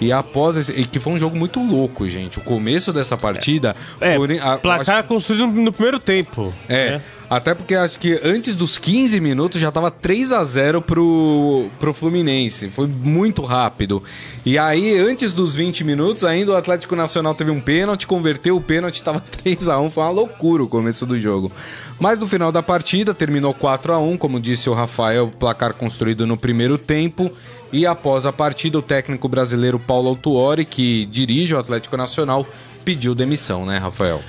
E 0.02 0.12
após 0.12 0.56
esse, 0.56 0.72
e 0.72 0.86
que 0.86 1.00
foi 1.00 1.14
um 1.14 1.20
jogo 1.20 1.38
muito 1.38 1.62
louco, 1.62 2.08
gente. 2.08 2.40
O 2.40 2.42
começo 2.42 2.92
dessa 2.94 3.18
partida. 3.18 3.76
É, 4.00 4.16
por, 4.16 4.32
a, 4.32 4.58
placar 4.58 5.00
acho, 5.00 5.08
construído 5.08 5.48
no 5.48 5.72
primeiro 5.72 6.00
tempo. 6.00 6.54
É. 6.68 6.92
Né? 6.92 7.02
Até 7.30 7.54
porque 7.54 7.76
acho 7.76 8.00
que 8.00 8.20
antes 8.24 8.56
dos 8.56 8.80
15 8.80 9.20
minutos 9.20 9.62
já 9.62 9.72
tava 9.72 9.92
3 9.92 10.32
a 10.32 10.44
0 10.44 10.82
pro, 10.82 11.70
pro 11.80 11.94
Fluminense. 11.94 12.72
Foi 12.72 12.88
muito 12.88 13.44
rápido. 13.44 14.02
E 14.44 14.58
aí, 14.58 14.98
antes 14.98 15.32
dos 15.32 15.54
20 15.54 15.84
minutos, 15.84 16.24
ainda 16.24 16.54
o 16.54 16.56
Atlético 16.56 16.96
Nacional 16.96 17.36
teve 17.36 17.52
um 17.52 17.62
pênalti, 17.62 18.08
converteu 18.08 18.58
o 18.58 18.62
pênalti, 18.62 19.04
tava 19.04 19.20
3 19.44 19.68
a 19.68 19.80
1 19.80 19.92
Foi 19.92 20.04
uma 20.04 20.10
loucura 20.10 20.64
o 20.64 20.68
começo 20.68 21.06
do 21.06 21.20
jogo. 21.20 21.52
Mas 22.00 22.18
no 22.18 22.28
final 22.28 22.52
da 22.52 22.64
partida, 22.64 23.14
terminou 23.14 23.54
4 23.54 23.94
a 23.94 24.00
1 24.00 24.18
como 24.18 24.40
disse 24.40 24.68
o 24.68 24.74
Rafael, 24.74 25.32
placar 25.40 25.76
construído 25.76 26.26
no 26.26 26.36
primeiro 26.36 26.80
tempo. 26.80 27.32
E 27.72 27.86
após 27.86 28.26
a 28.26 28.34
partida, 28.34 28.80
o 28.80 28.82
técnico 28.82 29.30
brasileiro 29.30 29.78
Paulo 29.78 30.10
Autuori, 30.10 30.66
que 30.66 31.06
dirige 31.06 31.54
o 31.54 31.60
Atlético 31.60 31.96
Nacional, 31.96 32.48
pediu 32.84 33.14
demissão, 33.14 33.68
né, 33.68 33.78
Rafael? 33.78 34.20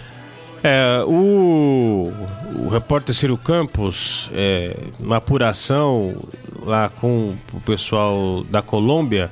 É, 0.62 1.02
o, 1.06 2.12
o 2.64 2.68
repórter 2.68 3.14
Ciro 3.14 3.36
Campos, 3.36 4.30
é, 4.34 4.76
uma 4.98 5.16
apuração 5.16 6.16
lá 6.62 6.88
com 6.88 7.34
o 7.52 7.60
pessoal 7.60 8.44
da 8.44 8.60
Colômbia, 8.60 9.30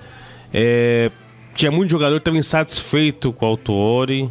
é, 0.52 1.11
tinha 1.54 1.70
muito 1.70 1.90
jogador 1.90 2.14
que 2.14 2.20
estava 2.20 2.38
insatisfeito 2.38 3.32
com 3.32 3.44
o 3.44 3.49
Autuori 3.49 4.30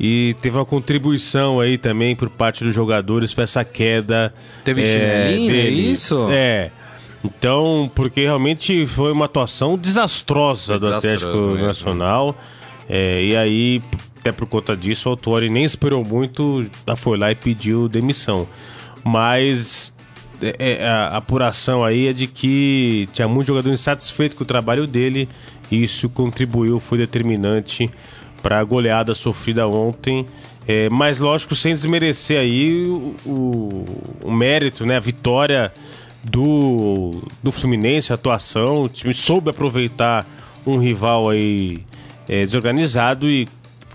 e 0.00 0.34
teve 0.40 0.56
uma 0.56 0.64
contribuição 0.64 1.60
aí 1.60 1.76
também 1.76 2.14
por 2.14 2.30
parte 2.30 2.64
dos 2.64 2.74
jogadores 2.74 3.34
para 3.34 3.44
essa 3.44 3.64
queda. 3.64 4.32
Teve 4.64 4.82
é, 4.82 4.86
chinelinho, 4.86 5.54
é 5.54 5.68
isso? 5.68 6.28
É. 6.30 6.70
Então, 7.24 7.90
porque 7.94 8.22
realmente 8.22 8.86
foi 8.86 9.10
uma 9.10 9.24
atuação 9.24 9.76
desastrosa 9.76 10.78
do 10.78 10.94
Atlético 10.94 11.36
mesmo. 11.36 11.66
Nacional. 11.66 12.36
É, 12.88 13.22
e 13.22 13.36
aí 13.36 13.82
até 14.18 14.32
por 14.32 14.46
conta 14.46 14.76
disso, 14.76 15.08
o 15.08 15.12
Autori 15.12 15.48
nem 15.48 15.64
esperou 15.64 16.04
muito, 16.04 16.66
foi 16.96 17.16
lá 17.16 17.30
e 17.30 17.34
pediu 17.34 17.88
demissão. 17.88 18.48
Mas 19.04 19.92
é, 20.40 20.80
é, 20.80 20.86
a 20.86 21.16
apuração 21.16 21.84
aí 21.84 22.08
é 22.08 22.12
de 22.12 22.26
que 22.26 23.08
tinha 23.12 23.28
muito 23.28 23.48
jogador 23.48 23.72
insatisfeito 23.72 24.36
com 24.36 24.44
o 24.44 24.46
trabalho 24.46 24.86
dele 24.86 25.28
e 25.70 25.82
isso 25.82 26.08
contribuiu, 26.08 26.80
foi 26.80 26.98
determinante 26.98 27.90
para 28.42 28.58
a 28.60 28.64
goleada 28.64 29.14
sofrida 29.14 29.66
ontem. 29.66 30.26
É, 30.66 30.88
mas 30.90 31.18
lógico, 31.18 31.54
sem 31.54 31.74
desmerecer 31.74 32.38
aí 32.38 32.84
o, 32.86 33.14
o, 33.24 33.84
o, 34.22 34.30
mérito, 34.30 34.84
né, 34.84 34.96
a 34.96 35.00
vitória 35.00 35.72
do, 36.22 37.22
do 37.42 37.50
Fluminense, 37.50 38.12
a 38.12 38.14
atuação, 38.14 38.82
o 38.82 38.88
time 38.88 39.14
soube 39.14 39.50
aproveitar 39.50 40.26
um 40.66 40.78
rival 40.78 41.30
aí 41.30 41.78
é, 42.28 42.42
desorganizado 42.42 43.28
e 43.28 43.48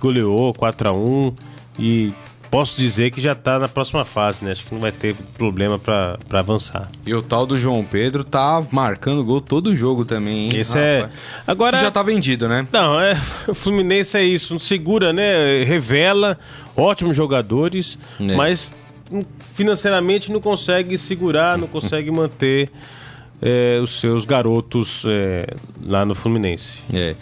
goleou 0.03 0.53
4 0.53 0.89
a 0.89 0.93
1 0.93 1.33
e 1.79 2.13
posso 2.51 2.77
dizer 2.77 3.09
que 3.09 3.21
já 3.21 3.31
está 3.31 3.57
na 3.57 3.69
próxima 3.69 4.03
fase, 4.03 4.43
né? 4.43 4.51
Acho 4.51 4.65
que 4.65 4.73
não 4.73 4.81
vai 4.81 4.91
ter 4.91 5.15
problema 5.37 5.79
para 5.79 6.19
avançar. 6.31 6.87
E 7.05 7.13
o 7.15 7.21
tal 7.21 7.47
do 7.47 7.57
João 7.57 7.83
Pedro 7.83 8.23
tá 8.23 8.63
marcando 8.69 9.23
gol 9.23 9.41
todo 9.41 9.75
jogo 9.75 10.05
também, 10.05 10.49
hein? 10.49 10.49
Esse 10.53 10.77
é. 10.77 11.09
Agora 11.47 11.77
já 11.79 11.89
tá 11.89 12.03
vendido, 12.03 12.47
né? 12.47 12.67
Não, 12.71 12.99
é, 12.99 13.19
o 13.47 13.55
Fluminense 13.55 14.17
é 14.17 14.23
isso, 14.23 14.59
segura, 14.59 15.13
né? 15.13 15.63
Revela 15.63 16.37
ótimos 16.75 17.15
jogadores, 17.15 17.97
é. 18.19 18.35
mas 18.35 18.75
financeiramente 19.53 20.31
não 20.31 20.41
consegue 20.41 20.97
segurar, 20.97 21.57
não 21.57 21.67
consegue 21.67 22.11
manter 22.11 22.69
é, 23.41 23.79
os 23.81 23.99
seus 23.99 24.25
garotos 24.25 25.03
é, 25.07 25.55
lá 25.83 26.05
no 26.05 26.13
Fluminense. 26.13 26.81
É. 26.93 27.15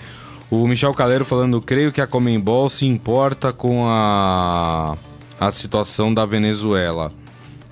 O 0.52 0.68
Michel 0.68 0.94
Calero 0.94 1.24
falando, 1.24 1.62
creio 1.62 1.94
que 1.94 2.02
a 2.02 2.06
Comembol 2.06 2.70
se 2.70 2.86
importa 2.86 3.54
com 3.54 3.86
a, 3.88 4.98
a 5.40 5.52
situação 5.52 6.14
da 6.14 6.26
Venezuela. 6.26 7.10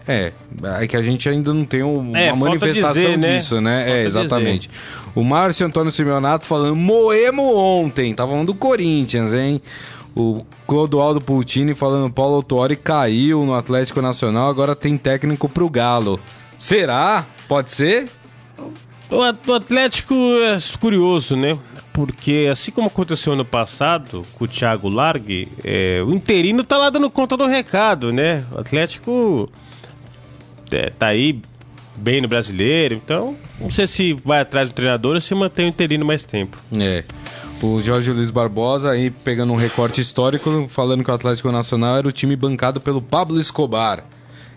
É, 0.08 0.32
é 0.80 0.88
que 0.88 0.96
a 0.96 1.02
gente 1.04 1.28
ainda 1.28 1.54
não 1.54 1.66
tem 1.66 1.84
uma 1.84 2.18
é, 2.18 2.34
manifestação 2.34 2.94
dizer, 2.94 3.18
né? 3.18 3.38
disso, 3.38 3.60
né? 3.60 3.86
né? 3.86 3.92
é, 3.92 4.06
exatamente. 4.06 4.70
Dizer. 4.70 4.82
O 5.14 5.24
Márcio 5.26 5.68
Antônio 5.68 5.92
Simeonato 5.92 6.46
falando, 6.46 6.74
Moemo 6.74 7.54
ontem, 7.54 8.16
tá 8.16 8.26
falando 8.26 8.48
do 8.48 8.56
Corinthians, 8.56 9.34
hein? 9.34 9.62
O 10.16 10.46
Clodoaldo 10.66 11.20
Pultini 11.20 11.76
falando, 11.76 12.12
Paulo 12.12 12.36
Autuori 12.36 12.78
caiu 12.78 13.46
no 13.46 13.54
Atlético 13.54 14.02
Nacional, 14.02 14.50
agora 14.50 14.74
tem 14.74 14.96
técnico 14.98 15.50
pro 15.50 15.70
Galo. 15.70 16.18
Será? 16.58 17.28
Pode 17.46 17.72
ser? 17.72 18.10
O 19.12 19.54
Atlético 19.54 20.14
é 20.16 20.58
curioso, 20.80 21.36
né? 21.36 21.60
Porque 22.06 22.48
assim 22.50 22.72
como 22.72 22.88
aconteceu 22.88 23.34
ano 23.34 23.44
passado 23.44 24.26
com 24.36 24.46
o 24.46 24.48
Thiago 24.48 24.88
Largue, 24.88 25.50
é, 25.66 26.02
o 26.02 26.14
interino 26.14 26.64
tá 26.64 26.78
lá 26.78 26.90
dando 26.90 27.10
conta 27.10 27.36
do 27.36 27.46
recado, 27.46 28.14
né? 28.14 28.46
O 28.54 28.60
Atlético 28.62 29.50
é, 30.72 30.92
tá 30.92 31.08
aí 31.08 31.42
bem 31.98 32.22
no 32.22 32.30
brasileiro, 32.30 32.96
então 32.96 33.36
não 33.60 33.70
sei 33.70 33.86
se 33.86 34.14
vai 34.14 34.40
atrás 34.40 34.70
do 34.70 34.74
treinador 34.74 35.16
ou 35.16 35.22
se 35.22 35.36
mantém 35.36 35.66
o 35.66 35.68
interino 35.68 36.06
mais 36.06 36.24
tempo. 36.24 36.58
É. 36.74 37.04
O 37.62 37.84
Jorge 37.84 38.12
Luiz 38.12 38.30
Barbosa 38.30 38.92
aí 38.92 39.10
pegando 39.10 39.52
um 39.52 39.58
recorte 39.58 40.00
histórico, 40.00 40.68
falando 40.70 41.04
que 41.04 41.12
o 41.12 41.14
Atlético 41.14 41.52
Nacional 41.52 41.98
era 41.98 42.08
o 42.08 42.14
time 42.14 42.38
bancado 42.38 42.80
pelo 42.80 43.02
Pablo 43.02 43.42
Escobar. 43.42 44.06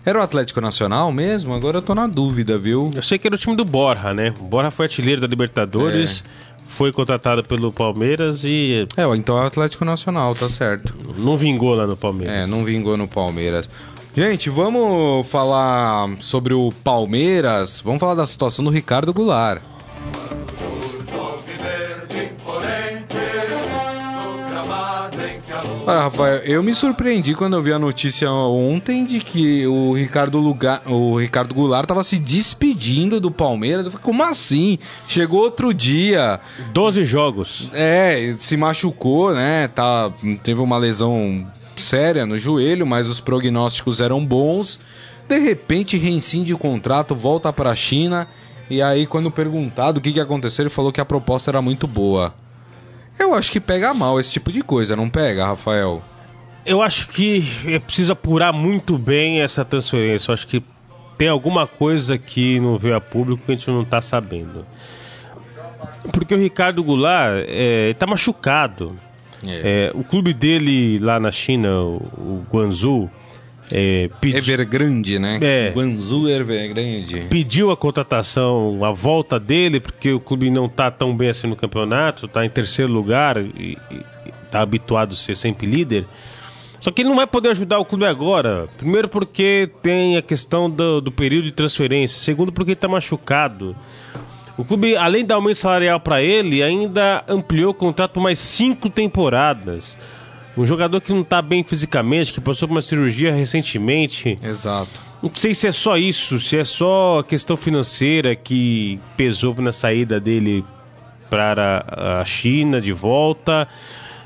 Era 0.05 0.19
o 0.19 0.21
Atlético 0.21 0.59
Nacional 0.59 1.11
mesmo? 1.11 1.53
Agora 1.53 1.77
eu 1.77 1.81
tô 1.81 1.95
na 1.95 2.07
dúvida, 2.07 2.57
viu? 2.57 2.91
Eu 2.93 3.01
sei 3.01 3.17
que 3.17 3.27
era 3.27 3.35
o 3.35 3.37
time 3.37 3.55
do 3.55 3.63
Borja, 3.63 4.13
né? 4.13 4.33
O 4.39 4.43
Borja 4.43 4.69
foi 4.69 4.85
artilheiro 4.85 5.21
da 5.21 5.27
Libertadores, 5.27 6.23
é. 6.25 6.52
Foi 6.65 6.91
contratado 6.91 7.43
pelo 7.43 7.71
Palmeiras 7.71 8.43
e. 8.43 8.87
É, 8.97 9.03
então 9.15 9.37
é 9.37 9.43
o 9.43 9.47
Atlético 9.47 9.85
Nacional, 9.85 10.35
tá 10.35 10.49
certo. 10.49 10.93
Não 11.17 11.37
vingou 11.37 11.75
lá 11.75 11.85
no 11.85 11.95
Palmeiras. 11.95 12.35
É, 12.35 12.45
não 12.45 12.63
vingou 12.63 12.97
no 12.97 13.07
Palmeiras. 13.07 13.69
Gente, 14.15 14.49
vamos 14.49 15.27
falar 15.27 16.09
sobre 16.19 16.53
o 16.53 16.71
Palmeiras. 16.83 17.81
Vamos 17.83 17.99
falar 17.99 18.13
da 18.13 18.25
situação 18.25 18.63
do 18.63 18.69
Ricardo 18.69 19.13
Goulart. 19.13 19.61
Olha, 25.85 26.03
Rafael, 26.03 26.37
eu 26.45 26.63
me 26.63 26.73
surpreendi 26.73 27.35
quando 27.35 27.57
eu 27.57 27.61
vi 27.61 27.73
a 27.73 27.77
notícia 27.77 28.31
ontem 28.31 29.05
de 29.05 29.19
que 29.19 29.67
o 29.67 29.93
Ricardo, 29.93 30.39
Lugar, 30.39 30.81
o 30.85 31.19
Ricardo 31.19 31.53
Goulart 31.53 31.83
estava 31.83 32.01
se 32.05 32.17
despedindo 32.17 33.19
do 33.19 33.29
Palmeiras. 33.29 33.85
Eu 33.85 33.91
falei, 33.91 34.05
como 34.05 34.23
assim? 34.23 34.79
Chegou 35.09 35.41
outro 35.41 35.73
dia. 35.73 36.39
12 36.71 37.03
jogos. 37.03 37.69
É, 37.73 38.33
se 38.39 38.55
machucou, 38.55 39.33
né? 39.33 39.67
Tá, 39.67 40.09
teve 40.41 40.61
uma 40.61 40.77
lesão 40.77 41.45
séria 41.75 42.25
no 42.25 42.39
joelho, 42.39 42.87
mas 42.87 43.09
os 43.09 43.19
prognósticos 43.19 43.99
eram 43.99 44.25
bons. 44.25 44.79
De 45.27 45.37
repente, 45.37 45.97
reincide 45.97 46.53
o 46.53 46.57
contrato, 46.57 47.13
volta 47.13 47.51
para 47.51 47.71
a 47.71 47.75
China. 47.75 48.25
E 48.69 48.81
aí, 48.81 49.05
quando 49.05 49.29
perguntado 49.29 49.99
o 49.99 50.01
que, 50.01 50.13
que 50.13 50.19
aconteceu, 50.21 50.63
ele 50.63 50.69
falou 50.69 50.93
que 50.93 51.01
a 51.01 51.05
proposta 51.05 51.51
era 51.51 51.61
muito 51.61 51.87
boa. 51.87 52.33
Eu 53.17 53.33
acho 53.33 53.51
que 53.51 53.59
pega 53.59 53.93
mal 53.93 54.19
esse 54.19 54.31
tipo 54.31 54.51
de 54.51 54.61
coisa, 54.61 54.95
não 54.95 55.09
pega, 55.09 55.45
Rafael? 55.45 56.01
Eu 56.65 56.81
acho 56.81 57.07
que 57.09 57.43
é 57.67 57.79
preciso 57.79 58.13
apurar 58.13 58.53
muito 58.53 58.97
bem 58.97 59.41
essa 59.41 59.65
transferência. 59.65 60.31
Eu 60.31 60.33
acho 60.33 60.47
que 60.47 60.63
tem 61.17 61.27
alguma 61.27 61.67
coisa 61.67 62.17
que 62.17 62.59
não 62.59 62.77
veio 62.77 62.95
a 62.95 63.01
público 63.01 63.43
que 63.45 63.51
a 63.51 63.55
gente 63.55 63.69
não 63.69 63.81
está 63.83 64.01
sabendo. 64.01 64.65
Porque 66.11 66.33
o 66.33 66.37
Ricardo 66.37 66.83
Goulart 66.83 67.45
é, 67.47 67.91
está 67.91 68.07
machucado. 68.07 68.95
É. 69.45 69.91
É, 69.93 69.97
o 69.97 70.03
clube 70.03 70.33
dele 70.33 70.97
lá 70.99 71.19
na 71.19 71.31
China, 71.31 71.81
o, 71.81 71.97
o 72.17 72.45
Guangzhou, 72.49 73.09
é, 73.75 74.07
pedi... 74.21 74.37
Evergrande, 74.37 75.17
né? 75.17 75.39
É. 75.41 75.71
Guangzhou 75.75 76.29
Evergrande. 76.29 77.25
Pediu 77.27 77.71
a 77.71 77.75
contratação, 77.75 78.85
a 78.85 78.91
volta 78.91 79.39
dele, 79.39 79.79
porque 79.79 80.13
o 80.13 80.19
clube 80.19 80.51
não 80.51 80.67
está 80.67 80.91
tão 80.91 81.17
bem 81.17 81.29
assim 81.29 81.47
no 81.47 81.55
campeonato, 81.55 82.27
está 82.27 82.45
em 82.45 82.49
terceiro 82.51 82.93
lugar 82.93 83.35
e 83.37 83.75
está 84.45 84.61
habituado 84.61 85.13
a 85.13 85.15
ser 85.15 85.35
sempre 85.35 85.65
líder. 85.65 86.05
Só 86.79 86.91
que 86.91 87.01
ele 87.01 87.09
não 87.09 87.15
vai 87.15 87.25
poder 87.25 87.49
ajudar 87.49 87.79
o 87.79 87.85
clube 87.85 88.05
agora. 88.05 88.67
Primeiro 88.77 89.07
porque 89.07 89.67
tem 89.81 90.17
a 90.17 90.21
questão 90.21 90.69
do, 90.69 91.01
do 91.01 91.11
período 91.11 91.45
de 91.45 91.51
transferência. 91.51 92.19
Segundo 92.19 92.51
porque 92.51 92.71
ele 92.71 92.75
está 92.75 92.87
machucado. 92.87 93.75
O 94.55 94.63
clube, 94.63 94.95
além 94.95 95.25
de 95.25 95.33
aumento 95.33 95.57
salarial 95.57 95.99
para 95.99 96.21
ele, 96.21 96.61
ainda 96.61 97.23
ampliou 97.27 97.71
o 97.71 97.73
contrato 97.73 98.11
por 98.11 98.21
mais 98.21 98.37
cinco 98.37 98.87
temporadas. 98.87 99.97
Um 100.55 100.65
jogador 100.65 101.01
que 101.01 101.11
não 101.11 101.21
está 101.21 101.41
bem 101.41 101.63
fisicamente, 101.63 102.31
que 102.31 102.39
passou 102.39 102.67
por 102.67 102.75
uma 102.75 102.81
cirurgia 102.81 103.33
recentemente. 103.33 104.37
Exato. 104.43 105.01
Não 105.21 105.31
sei 105.33 105.55
se 105.55 105.67
é 105.67 105.71
só 105.71 105.97
isso, 105.97 106.39
se 106.39 106.57
é 106.57 106.63
só 106.63 107.19
a 107.19 107.23
questão 107.23 107.55
financeira 107.57 108.35
que 108.35 108.99
pesou 109.17 109.55
na 109.55 109.71
saída 109.71 110.19
dele 110.19 110.63
para 111.29 112.19
a 112.19 112.25
China 112.25 112.79
de 112.79 112.91
volta. 112.91 113.67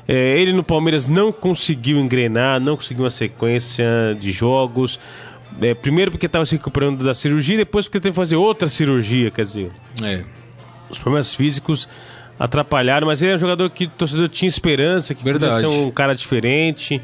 É, 0.06 0.38
ele 0.38 0.52
no 0.52 0.62
Palmeiras 0.62 1.06
não 1.06 1.30
conseguiu 1.30 1.98
engrenar, 1.98 2.60
não 2.60 2.76
conseguiu 2.76 3.04
uma 3.04 3.10
sequência 3.10 3.86
de 4.18 4.32
jogos. 4.32 4.98
É, 5.60 5.74
primeiro 5.74 6.10
porque 6.10 6.26
estava 6.26 6.44
se 6.44 6.56
recuperando 6.56 7.04
da 7.04 7.14
cirurgia, 7.14 7.56
depois 7.56 7.86
porque 7.86 8.00
teve 8.00 8.12
que 8.12 8.16
fazer 8.16 8.36
outra 8.36 8.68
cirurgia, 8.68 9.30
quer 9.30 9.42
dizer. 9.42 9.70
É. 10.02 10.24
Os 10.90 10.98
problemas 10.98 11.34
físicos 11.34 11.88
atrapalharam, 12.38 13.06
mas 13.06 13.20
ele 13.20 13.32
é 13.32 13.34
um 13.34 13.38
jogador 13.38 13.68
que 13.70 13.84
o 13.84 13.90
torcedor 13.90 14.28
tinha 14.28 14.48
esperança, 14.48 15.14
que 15.14 15.24
Verdade. 15.24 15.62
podia 15.62 15.68
ser 15.68 15.86
um 15.86 15.90
cara 15.90 16.14
diferente, 16.14 17.00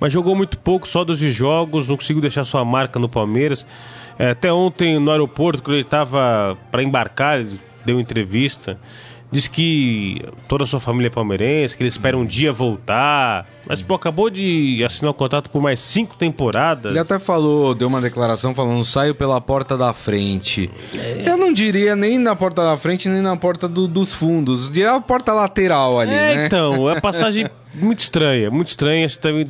mas 0.00 0.12
jogou 0.12 0.34
muito 0.34 0.58
pouco, 0.58 0.88
só 0.88 1.04
12 1.04 1.30
jogos, 1.30 1.88
não 1.88 1.96
conseguiu 1.96 2.20
deixar 2.20 2.44
sua 2.44 2.64
marca 2.64 2.98
no 2.98 3.08
Palmeiras. 3.08 3.64
É, 4.18 4.30
até 4.30 4.52
ontem 4.52 4.98
no 4.98 5.10
aeroporto, 5.10 5.62
quando 5.62 5.76
ele 5.76 5.84
estava 5.84 6.58
para 6.70 6.82
embarcar, 6.82 7.40
ele 7.40 7.60
deu 7.84 8.00
entrevista. 8.00 8.78
Diz 9.30 9.48
que 9.48 10.20
toda 10.48 10.64
a 10.64 10.66
sua 10.66 10.80
família 10.80 11.06
é 11.06 11.10
palmeirense, 11.10 11.76
que 11.76 11.82
ele 11.82 11.88
espera 11.88 12.16
um 12.16 12.26
dia 12.26 12.52
voltar. 12.52 13.46
Mas, 13.66 13.82
pô, 13.82 13.94
acabou 13.94 14.28
de 14.28 14.82
assinar 14.84 15.10
o 15.10 15.14
contrato 15.14 15.48
por 15.50 15.62
mais 15.62 15.80
cinco 15.80 16.16
temporadas. 16.16 16.90
Ele 16.90 16.98
até 16.98 17.18
falou, 17.18 17.74
deu 17.74 17.88
uma 17.88 18.00
declaração 18.00 18.54
falando, 18.54 18.84
saio 18.84 19.14
pela 19.14 19.40
porta 19.40 19.76
da 19.76 19.92
frente. 19.92 20.70
É. 20.94 21.24
Eu 21.26 21.36
não 21.36 21.52
diria 21.52 21.94
nem 21.94 22.18
na 22.18 22.34
porta 22.34 22.62
da 22.62 22.76
frente, 22.76 23.08
nem 23.08 23.22
na 23.22 23.36
porta 23.36 23.68
do, 23.68 23.86
dos 23.86 24.12
fundos. 24.12 24.70
Diria 24.70 24.94
a 24.94 25.00
porta 25.00 25.32
lateral 25.32 26.00
ali, 26.00 26.12
é, 26.12 26.34
né? 26.34 26.46
então, 26.46 26.90
é 26.90 27.00
passagem 27.00 27.48
muito 27.74 28.00
estranha, 28.00 28.50
muito 28.50 28.68
estranha. 28.68 29.06
Acho 29.06 29.16
que 29.16 29.22
talvez, 29.22 29.48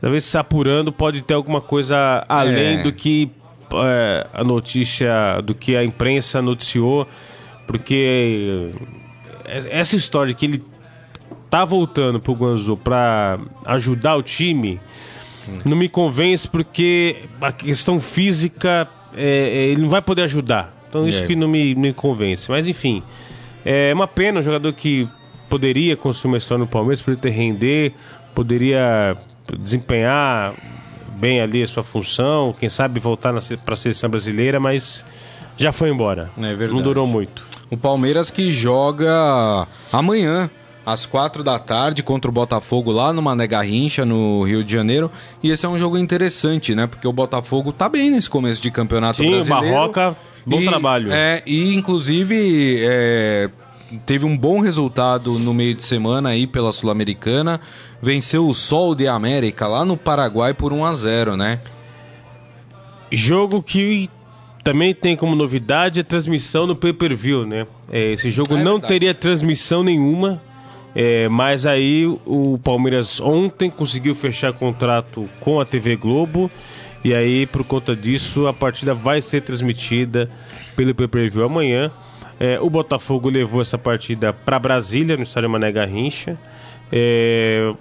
talvez 0.00 0.24
se 0.24 0.38
apurando 0.38 0.90
pode 0.90 1.22
ter 1.22 1.34
alguma 1.34 1.60
coisa 1.60 2.24
além 2.28 2.80
é. 2.80 2.82
do 2.82 2.92
que 2.92 3.30
é, 3.72 4.26
a 4.32 4.42
notícia, 4.42 5.40
do 5.42 5.54
que 5.54 5.76
a 5.76 5.84
imprensa 5.84 6.40
noticiou 6.40 7.06
porque 7.70 8.72
essa 9.70 9.94
história 9.94 10.34
de 10.34 10.38
que 10.38 10.44
ele 10.44 10.64
tá 11.50 11.64
voltando 11.64 12.20
pro 12.20 12.32
Guangzhou 12.32 12.76
para 12.76 13.38
ajudar 13.66 14.16
o 14.16 14.22
time 14.22 14.80
não 15.64 15.76
me 15.76 15.88
convence 15.88 16.46
porque 16.46 17.24
a 17.40 17.52
questão 17.52 18.00
física 18.00 18.88
é, 19.14 19.24
é, 19.24 19.56
ele 19.68 19.82
não 19.82 19.88
vai 19.88 20.02
poder 20.02 20.22
ajudar. 20.22 20.72
Então 20.88 21.06
isso 21.06 21.24
que 21.26 21.36
não 21.36 21.48
me, 21.48 21.74
me 21.74 21.92
convence. 21.92 22.50
Mas 22.50 22.66
enfim, 22.66 23.02
é 23.64 23.92
uma 23.94 24.08
pena 24.08 24.40
um 24.40 24.42
jogador 24.42 24.72
que 24.72 25.08
poderia 25.48 25.96
construir 25.96 26.32
uma 26.32 26.38
história 26.38 26.60
no 26.60 26.66
Palmeiras, 26.66 27.00
poderia 27.00 27.22
ter 27.22 27.30
render, 27.30 27.92
poderia 28.34 29.16
desempenhar 29.58 30.52
bem 31.16 31.40
ali 31.40 31.62
a 31.62 31.68
sua 31.68 31.82
função, 31.82 32.54
quem 32.58 32.68
sabe 32.68 32.98
voltar 32.98 33.34
para 33.64 33.74
a 33.74 33.76
seleção 33.76 34.08
brasileira, 34.08 34.58
mas 34.58 35.04
já 35.56 35.70
foi 35.70 35.90
embora. 35.90 36.30
É 36.38 36.66
não 36.66 36.82
durou 36.82 37.06
muito. 37.06 37.46
O 37.70 37.76
Palmeiras 37.76 38.30
que 38.30 38.50
joga 38.50 39.66
amanhã, 39.92 40.50
às 40.92 41.06
quatro 41.06 41.42
da 41.42 41.58
tarde, 41.58 42.02
contra 42.02 42.30
o 42.30 42.32
Botafogo 42.32 42.90
lá 42.90 43.12
no 43.12 43.22
Mané 43.22 43.46
Garrincha, 43.46 44.04
no 44.04 44.42
Rio 44.42 44.64
de 44.64 44.72
Janeiro. 44.72 45.10
E 45.42 45.50
esse 45.50 45.64
é 45.64 45.68
um 45.68 45.78
jogo 45.78 45.96
interessante, 45.98 46.74
né? 46.74 46.86
Porque 46.86 47.06
o 47.06 47.12
Botafogo 47.12 47.72
tá 47.72 47.88
bem 47.88 48.10
nesse 48.10 48.28
começo 48.28 48.62
de 48.62 48.70
campeonato 48.70 49.22
Sim, 49.22 49.30
brasileiro. 49.30 49.74
Barroca, 49.74 50.16
bom 50.46 50.60
e, 50.60 50.64
trabalho. 50.66 51.12
É, 51.12 51.42
e 51.46 51.74
inclusive 51.74 52.80
é, 52.82 53.50
teve 54.06 54.24
um 54.24 54.36
bom 54.36 54.60
resultado 54.60 55.38
no 55.38 55.52
meio 55.52 55.74
de 55.74 55.82
semana 55.82 56.30
aí 56.30 56.46
pela 56.46 56.72
Sul-Americana. 56.72 57.60
Venceu 58.02 58.46
o 58.46 58.54
Sol 58.54 58.94
de 58.94 59.06
América 59.06 59.66
lá 59.66 59.84
no 59.84 59.96
Paraguai 59.96 60.54
por 60.54 60.72
1 60.72 60.84
a 60.84 60.94
0 60.94 61.36
né? 61.36 61.60
Jogo 63.12 63.62
que 63.62 64.08
também 64.62 64.94
tem 64.94 65.16
como 65.16 65.34
novidade 65.34 66.00
a 66.00 66.04
transmissão 66.04 66.66
no 66.66 66.76
pay-per-view, 66.76 67.46
né? 67.46 67.66
É, 67.90 68.12
esse 68.12 68.30
jogo 68.30 68.54
é 68.54 68.62
não 68.62 68.72
verdade. 68.72 68.88
teria 68.88 69.14
transmissão 69.14 69.82
nenhuma, 69.82 70.40
é, 70.94 71.28
mas 71.28 71.66
aí 71.66 72.06
o 72.26 72.58
Palmeiras 72.58 73.20
ontem 73.20 73.70
conseguiu 73.70 74.14
fechar 74.14 74.52
contrato 74.52 75.28
com 75.38 75.60
a 75.60 75.64
TV 75.64 75.96
Globo 75.96 76.50
e 77.04 77.14
aí 77.14 77.46
por 77.46 77.64
conta 77.64 77.94
disso 77.94 78.46
a 78.46 78.52
partida 78.52 78.94
vai 78.94 79.22
ser 79.22 79.42
transmitida 79.42 80.28
pelo 80.74 80.94
pay-per-view 80.94 81.44
amanhã. 81.44 81.90
É, 82.38 82.58
o 82.60 82.70
Botafogo 82.70 83.28
levou 83.28 83.60
essa 83.60 83.76
partida 83.76 84.32
para 84.32 84.58
Brasília, 84.58 85.16
no 85.16 85.22
estádio 85.22 85.50
Mané 85.50 85.70
Garrincha. 85.70 86.38
É, 86.90 87.72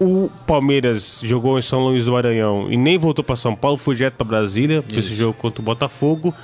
o 0.00 0.30
Palmeiras 0.46 1.20
jogou 1.22 1.58
em 1.58 1.62
São 1.62 1.80
Luís 1.80 2.06
do 2.06 2.12
Maranhão 2.12 2.70
e 2.70 2.76
nem 2.76 2.98
voltou 2.98 3.24
para 3.24 3.36
São 3.36 3.54
Paulo, 3.54 3.76
foi 3.76 3.94
direto 3.94 4.14
para 4.14 4.26
Brasília, 4.26 4.82
para 4.82 4.98
esse 4.98 5.14
jogo 5.14 5.34
contra 5.34 5.60
o 5.60 5.64
Botafogo. 5.64 6.34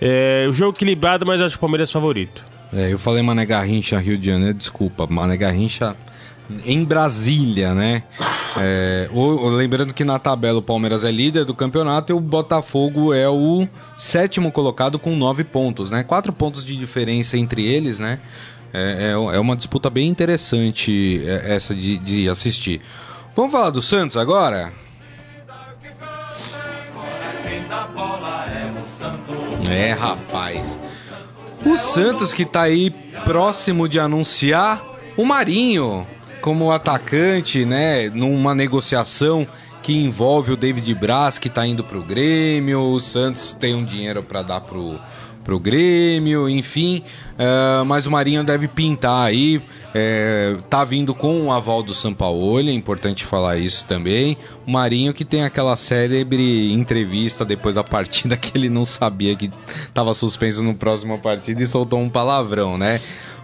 É, 0.00 0.46
o 0.48 0.52
jogo 0.52 0.76
equilibrado, 0.76 1.24
mas 1.24 1.40
acho 1.40 1.54
que 1.54 1.58
o 1.58 1.60
Palmeiras 1.60 1.90
é 1.90 1.92
favorito. 1.92 2.44
É, 2.72 2.92
eu 2.92 2.98
falei 2.98 3.22
Mané 3.22 3.46
Garrincha, 3.46 3.98
Rio 3.98 4.18
de 4.18 4.26
Janeiro, 4.26 4.54
desculpa, 4.54 5.06
Mané 5.06 5.36
Garrincha 5.36 5.96
em 6.64 6.82
Brasília, 6.84 7.74
né? 7.74 8.02
É, 8.56 9.08
o, 9.12 9.48
lembrando 9.48 9.92
que 9.92 10.04
na 10.04 10.18
tabela 10.18 10.58
o 10.58 10.62
Palmeiras 10.62 11.04
é 11.04 11.10
líder 11.10 11.44
do 11.44 11.54
campeonato 11.54 12.12
e 12.12 12.14
o 12.14 12.20
Botafogo 12.20 13.12
é 13.12 13.28
o 13.28 13.68
sétimo 13.96 14.50
colocado 14.50 14.98
com 14.98 15.14
nove 15.14 15.44
pontos, 15.44 15.90
né? 15.90 16.02
Quatro 16.02 16.32
pontos 16.32 16.64
de 16.64 16.76
diferença 16.76 17.36
entre 17.36 17.64
eles, 17.64 17.98
né? 17.98 18.20
É, 18.72 19.10
é, 19.10 19.36
é 19.36 19.40
uma 19.40 19.56
disputa 19.56 19.88
bem 19.88 20.08
interessante 20.08 21.22
é, 21.24 21.54
essa 21.54 21.74
de, 21.74 21.98
de 21.98 22.28
assistir. 22.28 22.80
Vamos 23.36 23.52
falar 23.52 23.70
do 23.70 23.82
Santos 23.82 24.16
agora? 24.16 24.72
É, 29.70 29.92
rapaz. 29.92 30.78
O 31.64 31.76
Santos 31.76 32.32
que 32.32 32.44
tá 32.44 32.62
aí 32.62 32.90
próximo 33.24 33.88
de 33.88 33.98
anunciar 33.98 34.82
o 35.16 35.24
Marinho 35.24 36.06
como 36.40 36.70
atacante, 36.70 37.64
né, 37.64 38.08
numa 38.10 38.54
negociação 38.54 39.46
que 39.82 39.92
envolve 39.92 40.52
o 40.52 40.56
David 40.56 40.94
Braz 40.94 41.38
que 41.38 41.48
tá 41.48 41.66
indo 41.66 41.82
pro 41.82 42.02
Grêmio, 42.02 42.80
o 42.80 43.00
Santos 43.00 43.52
tem 43.52 43.74
um 43.74 43.84
dinheiro 43.84 44.22
para 44.22 44.42
dar 44.42 44.60
pro 44.60 44.98
pro 45.48 45.58
Grêmio, 45.58 46.46
enfim, 46.46 47.02
uh, 47.32 47.82
mas 47.86 48.04
o 48.04 48.10
Marinho 48.10 48.44
deve 48.44 48.68
pintar 48.68 49.26
aí, 49.26 49.62
é, 49.94 50.54
tá 50.68 50.84
vindo 50.84 51.14
com 51.14 51.46
o 51.46 51.50
aval 51.50 51.82
do 51.82 51.94
Sampaoli, 51.94 52.68
é 52.68 52.74
importante 52.74 53.24
falar 53.24 53.56
isso 53.56 53.86
também. 53.86 54.36
O 54.66 54.70
Marinho 54.70 55.14
que 55.14 55.24
tem 55.24 55.44
aquela 55.44 55.74
célebre 55.74 56.70
entrevista 56.70 57.46
depois 57.46 57.74
da 57.74 57.82
partida 57.82 58.36
que 58.38 58.58
ele 58.58 58.68
não 58.68 58.84
sabia 58.84 59.34
que 59.34 59.50
estava 59.86 60.12
suspenso 60.12 60.62
no 60.62 60.74
próximo 60.74 61.18
partida 61.18 61.62
e 61.62 61.66
soltou 61.66 61.98
um 61.98 62.10
palavrão, 62.10 62.76
né? 62.76 63.00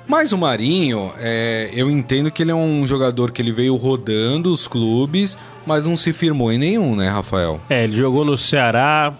Mas 0.06 0.32
o 0.32 0.36
Marinho, 0.36 1.10
é, 1.18 1.70
eu 1.72 1.90
entendo 1.90 2.30
que 2.30 2.42
ele 2.42 2.50
é 2.50 2.54
um 2.54 2.86
jogador 2.86 3.32
que 3.32 3.40
ele 3.40 3.50
veio 3.50 3.74
rodando 3.76 4.52
os 4.52 4.68
clubes, 4.68 5.38
mas 5.66 5.86
não 5.86 5.96
se 5.96 6.12
firmou 6.12 6.52
em 6.52 6.58
nenhum, 6.58 6.94
né, 6.94 7.08
Rafael? 7.08 7.58
É, 7.70 7.84
ele 7.84 7.96
jogou 7.96 8.26
no 8.26 8.36
Ceará, 8.36 9.14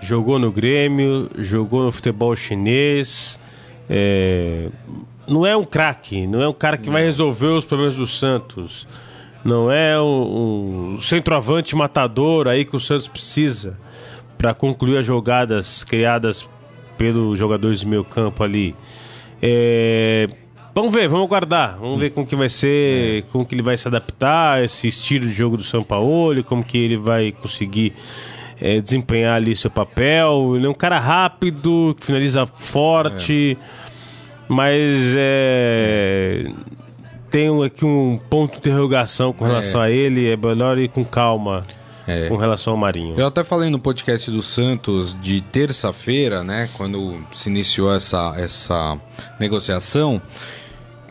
jogou 0.00 0.38
no 0.38 0.50
Grêmio, 0.50 1.28
jogou 1.38 1.84
no 1.84 1.92
futebol 1.92 2.34
chinês. 2.36 3.38
É, 3.88 4.68
não 5.26 5.46
é 5.46 5.56
um 5.56 5.64
craque, 5.64 6.26
não 6.26 6.42
é 6.42 6.48
um 6.48 6.52
cara 6.52 6.76
que 6.76 6.88
vai 6.88 7.04
resolver 7.04 7.46
os 7.46 7.64
problemas 7.64 7.94
do 7.94 8.06
Santos. 8.06 8.86
Não 9.44 9.70
é 9.70 10.00
um, 10.00 10.94
um 10.94 11.00
centroavante 11.00 11.76
matador 11.76 12.48
aí 12.48 12.64
que 12.64 12.74
o 12.74 12.80
Santos 12.80 13.08
precisa 13.08 13.78
para 14.36 14.54
concluir 14.54 14.98
as 14.98 15.06
jogadas 15.06 15.84
criadas 15.84 16.48
pelos 16.96 17.38
jogadores 17.38 17.80
de 17.80 17.86
meio 17.86 18.04
campo 18.04 18.42
ali. 18.42 18.74
É, 19.40 20.28
vamos 20.74 20.92
ver, 20.92 21.08
vamos 21.08 21.26
aguardar. 21.26 21.78
Vamos 21.78 21.98
ver 22.00 22.10
como 22.10 22.26
que 22.26 22.36
vai 22.36 22.48
ser, 22.48 23.24
como 23.32 23.44
que 23.44 23.54
ele 23.54 23.62
vai 23.62 23.76
se 23.76 23.86
adaptar, 23.86 24.64
esse 24.64 24.88
estilo 24.88 25.26
de 25.26 25.32
jogo 25.32 25.56
do 25.56 25.62
São 25.62 25.82
Paulo, 25.82 26.42
como 26.44 26.64
que 26.64 26.78
ele 26.78 26.96
vai 26.96 27.32
conseguir 27.32 27.94
é, 28.60 28.80
desempenhar 28.80 29.36
ali 29.36 29.56
seu 29.56 29.70
papel. 29.70 30.54
Ele 30.56 30.66
é 30.66 30.68
um 30.68 30.74
cara 30.74 30.98
rápido, 30.98 31.94
que 31.98 32.06
finaliza 32.06 32.46
forte, 32.46 33.56
é. 33.60 33.64
mas 34.48 35.14
é, 35.16 36.50
tem 37.30 37.64
aqui 37.64 37.84
um 37.84 38.18
ponto 38.28 38.52
de 38.52 38.58
interrogação 38.58 39.32
com 39.32 39.44
relação 39.44 39.82
é. 39.82 39.86
a 39.86 39.90
ele. 39.90 40.30
É 40.30 40.36
melhor 40.36 40.78
ir 40.78 40.88
com 40.88 41.04
calma. 41.04 41.60
É. 42.06 42.26
com 42.26 42.36
relação 42.36 42.72
ao 42.72 42.78
Marinho. 42.78 43.14
Eu 43.18 43.26
até 43.26 43.44
falei 43.44 43.68
no 43.68 43.78
podcast 43.78 44.30
do 44.30 44.40
Santos 44.40 45.14
de 45.20 45.42
terça-feira, 45.42 46.42
né, 46.42 46.66
quando 46.72 47.20
se 47.30 47.50
iniciou 47.50 47.94
essa, 47.94 48.32
essa 48.38 48.98
negociação, 49.38 50.18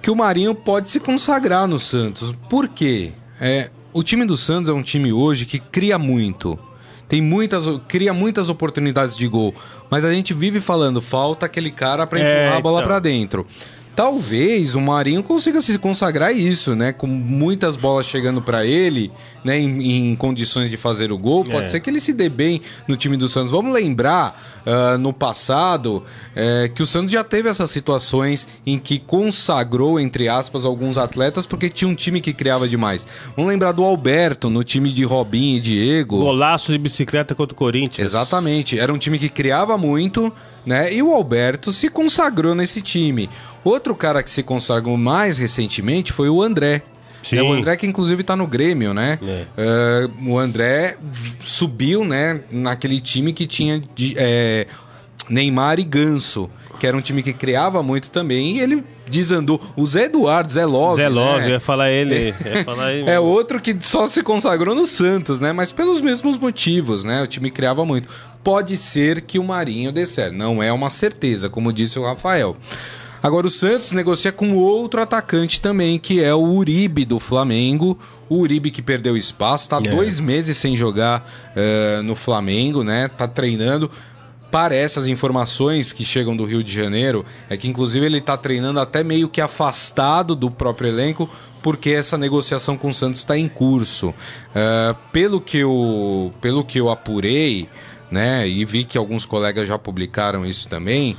que 0.01 0.09
o 0.09 0.15
Marinho 0.15 0.55
pode 0.55 0.89
se 0.89 0.99
consagrar 0.99 1.67
no 1.67 1.77
Santos. 1.77 2.33
Por 2.49 2.67
quê? 2.67 3.11
É, 3.39 3.69
o 3.93 4.01
time 4.01 4.25
do 4.25 4.35
Santos 4.35 4.71
é 4.71 4.73
um 4.73 4.81
time 4.81 5.13
hoje 5.13 5.45
que 5.45 5.59
cria 5.59 5.99
muito. 5.99 6.57
Tem 7.07 7.21
muitas, 7.21 7.63
cria 7.87 8.13
muitas 8.13 8.49
oportunidades 8.49 9.17
de 9.17 9.27
gol, 9.27 9.53
mas 9.89 10.03
a 10.03 10.11
gente 10.11 10.33
vive 10.33 10.59
falando 10.59 10.99
falta 10.99 11.45
aquele 11.45 11.71
cara 11.71 12.05
para 12.05 12.19
empurrar 12.19 12.55
é, 12.55 12.57
a 12.57 12.61
bola 12.61 12.79
então. 12.79 12.87
para 12.87 12.99
dentro. 12.99 13.45
Talvez 13.97 14.75
o 14.75 14.79
Marinho 14.79 15.23
consiga 15.23 15.59
se 15.59 15.75
consagrar 15.79 16.31
isso, 16.31 16.75
né? 16.75 16.93
Com 16.93 17.07
muitas 17.07 17.75
bolas 17.75 18.05
chegando 18.05 18.43
para 18.43 18.63
ele, 18.63 19.11
né? 19.43 19.57
Em, 19.57 20.11
em, 20.11 20.15
condições 20.15 20.69
de 20.69 20.77
fazer 20.77 21.11
o 21.11 21.17
gol. 21.17 21.43
Pode 21.43 21.63
é. 21.63 21.67
ser 21.67 21.79
que 21.79 21.89
ele 21.89 21.99
se 21.99 22.13
dê 22.13 22.29
bem 22.29 22.61
no 22.87 22.95
time 22.95 23.17
do 23.17 23.27
Santos. 23.27 23.49
Vamos 23.49 23.73
lembrar 23.73 24.39
uh, 24.67 24.99
no 24.99 25.11
passado 25.11 26.03
uh, 26.03 26.71
que 26.75 26.83
o 26.83 26.85
Santos 26.85 27.09
já 27.09 27.23
teve 27.23 27.49
essas 27.49 27.71
situações 27.71 28.47
em 28.67 28.77
que 28.77 28.99
consagrou, 28.99 29.99
entre 29.99 30.29
aspas, 30.29 30.63
alguns 30.63 30.95
atletas 30.95 31.47
porque 31.47 31.67
tinha 31.67 31.89
um 31.89 31.95
time 31.95 32.21
que 32.21 32.33
criava 32.33 32.67
demais. 32.67 33.07
Vamos 33.35 33.49
lembrar 33.49 33.71
do 33.71 33.83
Alberto 33.83 34.47
no 34.47 34.63
time 34.63 34.93
de 34.93 35.03
Robinho 35.05 35.57
e 35.57 35.59
Diego. 35.59 36.19
Golaço 36.19 36.71
de 36.71 36.77
bicicleta 36.77 37.33
contra 37.33 37.55
o 37.55 37.57
Corinthians. 37.57 38.05
Exatamente. 38.05 38.77
Era 38.77 38.93
um 38.93 38.97
time 38.99 39.17
que 39.17 39.27
criava 39.27 39.75
muito, 39.75 40.31
né? 40.63 40.93
E 40.93 41.01
o 41.01 41.11
Alberto 41.11 41.73
se 41.73 41.89
consagrou 41.89 42.53
nesse 42.53 42.79
time. 42.79 43.27
Outro 43.67 43.93
cara 43.93 44.23
que 44.23 44.29
se 44.29 44.41
consagrou 44.43 44.95
mais 44.95 45.37
recentemente 45.37 46.13
foi 46.13 46.29
o 46.29 46.41
André. 46.41 46.83
Sim. 47.21 47.37
É 47.37 47.43
o 47.43 47.51
André 47.51 47.75
que 47.75 47.85
inclusive 47.85 48.21
está 48.21 48.33
no 48.33 48.47
Grêmio, 48.47 48.93
né? 48.93 49.19
É. 49.21 50.07
Uh, 50.07 50.31
o 50.31 50.39
André 50.39 50.95
subiu, 51.41 52.05
né, 52.05 52.39
naquele 52.49 53.01
time 53.01 53.33
que 53.33 53.45
tinha 53.45 53.83
é, 54.15 54.67
Neymar 55.29 55.79
e 55.79 55.83
Ganso, 55.83 56.49
que 56.79 56.87
era 56.87 56.95
um 56.95 57.01
time 57.01 57.21
que 57.21 57.33
criava 57.33 57.83
muito 57.83 58.09
também, 58.09 58.55
e 58.55 58.61
ele 58.61 58.81
desandou. 59.09 59.61
O 59.75 59.85
Zé 59.85 60.05
Eduardo, 60.05 60.53
Zé 60.53 60.65
Love. 60.65 61.01
Zé 61.01 61.09
Love, 61.09 61.41
né? 61.41 61.49
ia 61.49 61.59
falar 61.59 61.89
ele. 61.89 62.33
Ia 62.45 62.63
falar 62.63 62.93
ele 62.93 63.09
é 63.09 63.19
outro 63.19 63.59
que 63.59 63.75
só 63.81 64.07
se 64.07 64.23
consagrou 64.23 64.73
no 64.73 64.85
Santos, 64.85 65.41
né? 65.41 65.51
Mas 65.51 65.73
pelos 65.73 65.99
mesmos 65.99 66.37
motivos, 66.37 67.03
né? 67.03 67.21
O 67.21 67.27
time 67.27 67.51
criava 67.51 67.83
muito. 67.83 68.07
Pode 68.41 68.77
ser 68.77 69.21
que 69.21 69.37
o 69.37 69.43
Marinho 69.43 69.91
dê 69.91 70.05
certo. 70.05 70.33
Não 70.35 70.63
é 70.63 70.71
uma 70.71 70.89
certeza, 70.89 71.49
como 71.49 71.73
disse 71.73 71.99
o 71.99 72.05
Rafael. 72.05 72.55
Agora 73.21 73.47
o 73.47 73.49
Santos 73.49 73.91
negocia 73.91 74.31
com 74.31 74.55
outro 74.55 75.01
atacante 75.01 75.59
também, 75.59 75.97
que 75.97 76.23
é 76.23 76.33
o 76.33 76.43
Uribe 76.43 77.05
do 77.05 77.19
Flamengo. 77.19 77.97
O 78.29 78.39
Uribe 78.39 78.71
que 78.71 78.81
perdeu 78.81 79.15
espaço, 79.15 79.65
está 79.65 79.77
é. 79.77 79.81
dois 79.81 80.19
meses 80.19 80.57
sem 80.57 80.75
jogar 80.75 81.27
uh, 81.55 82.03
no 82.03 82.15
Flamengo, 82.15 82.83
né? 82.83 83.07
Tá 83.07 83.27
treinando. 83.27 83.89
Parece 84.49 84.97
as 84.97 85.07
informações 85.07 85.91
que 85.91 86.05
chegam 86.05 86.35
do 86.35 86.45
Rio 86.45 86.63
de 86.63 86.73
Janeiro 86.73 87.25
é 87.49 87.57
que 87.57 87.67
inclusive 87.67 88.05
ele 88.05 88.19
está 88.19 88.37
treinando 88.37 88.79
até 88.79 89.03
meio 89.03 89.27
que 89.27 89.41
afastado 89.41 90.35
do 90.35 90.49
próprio 90.49 90.87
elenco 90.87 91.29
porque 91.61 91.89
essa 91.89 92.17
negociação 92.17 92.77
com 92.77 92.89
o 92.89 92.93
Santos 92.93 93.19
está 93.19 93.37
em 93.37 93.49
curso. 93.49 94.09
Uh, 94.09 94.95
pelo 95.11 95.41
que 95.41 95.57
eu 95.57 96.33
pelo 96.39 96.63
que 96.63 96.79
eu 96.79 96.89
apurei, 96.89 97.67
né? 98.09 98.47
E 98.47 98.63
vi 98.63 98.85
que 98.85 98.97
alguns 98.97 99.25
colegas 99.25 99.67
já 99.67 99.77
publicaram 99.77 100.45
isso 100.45 100.69
também. 100.69 101.17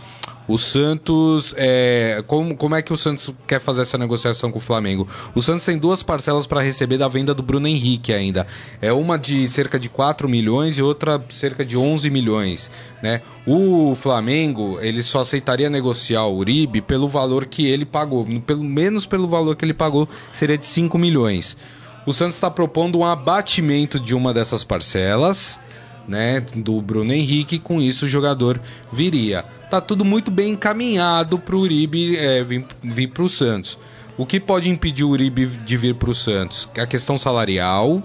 O 0.48 0.56
Santos, 0.56 1.54
é, 1.58 2.24
como, 2.26 2.56
como 2.56 2.74
é 2.74 2.80
que 2.80 2.90
o 2.90 2.96
Santos 2.96 3.30
quer 3.46 3.60
fazer 3.60 3.82
essa 3.82 3.98
negociação 3.98 4.50
com 4.50 4.56
o 4.56 4.62
Flamengo? 4.62 5.06
O 5.34 5.42
Santos 5.42 5.66
tem 5.66 5.76
duas 5.76 6.02
parcelas 6.02 6.46
para 6.46 6.62
receber 6.62 6.96
da 6.96 7.06
venda 7.06 7.34
do 7.34 7.42
Bruno 7.42 7.68
Henrique 7.68 8.14
ainda. 8.14 8.46
É 8.80 8.90
uma 8.90 9.18
de 9.18 9.46
cerca 9.46 9.78
de 9.78 9.90
4 9.90 10.26
milhões 10.26 10.78
e 10.78 10.82
outra 10.82 11.22
cerca 11.28 11.66
de 11.66 11.76
11 11.76 12.08
milhões, 12.08 12.70
né? 13.02 13.20
O 13.46 13.94
Flamengo, 13.94 14.78
ele 14.80 15.02
só 15.02 15.20
aceitaria 15.20 15.68
negociar 15.68 16.24
o 16.24 16.38
Uribe 16.38 16.80
pelo 16.80 17.08
valor 17.08 17.44
que 17.44 17.66
ele 17.66 17.84
pagou, 17.84 18.26
pelo 18.46 18.64
menos 18.64 19.04
pelo 19.04 19.28
valor 19.28 19.54
que 19.54 19.66
ele 19.66 19.74
pagou, 19.74 20.08
seria 20.32 20.56
de 20.56 20.64
5 20.64 20.96
milhões. 20.96 21.58
O 22.06 22.12
Santos 22.14 22.36
está 22.36 22.50
propondo 22.50 22.98
um 22.98 23.04
abatimento 23.04 24.00
de 24.00 24.14
uma 24.14 24.32
dessas 24.32 24.64
parcelas, 24.64 25.60
né, 26.06 26.40
do 26.40 26.80
Bruno 26.80 27.12
Henrique, 27.12 27.58
com 27.58 27.82
isso 27.82 28.06
o 28.06 28.08
jogador 28.08 28.58
viria 28.90 29.44
tá 29.70 29.80
tudo 29.80 30.04
muito 30.04 30.30
bem 30.30 30.52
encaminhado 30.52 31.38
para 31.38 31.56
o 31.56 31.60
Uribe 31.60 32.16
é, 32.16 32.42
vir, 32.42 32.64
vir 32.82 33.08
para 33.08 33.22
o 33.22 33.28
Santos. 33.28 33.78
O 34.16 34.26
que 34.26 34.40
pode 34.40 34.68
impedir 34.68 35.04
o 35.04 35.10
Uribe 35.10 35.46
de 35.46 35.76
vir 35.76 35.94
para 35.94 36.10
o 36.10 36.14
Santos? 36.14 36.68
A 36.76 36.86
questão 36.86 37.16
salarial. 37.16 38.02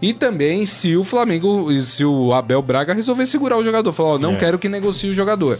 E 0.00 0.12
também 0.12 0.64
se 0.66 0.96
o 0.96 1.04
Flamengo, 1.04 1.70
se 1.82 2.04
o 2.04 2.32
Abel 2.32 2.62
Braga 2.62 2.94
resolver 2.94 3.26
segurar 3.26 3.56
o 3.56 3.64
jogador, 3.64 3.92
falar, 3.92 4.10
ó, 4.10 4.18
não 4.18 4.34
é. 4.34 4.36
quero 4.36 4.58
que 4.58 4.68
negocie 4.68 5.10
o 5.10 5.14
jogador. 5.14 5.58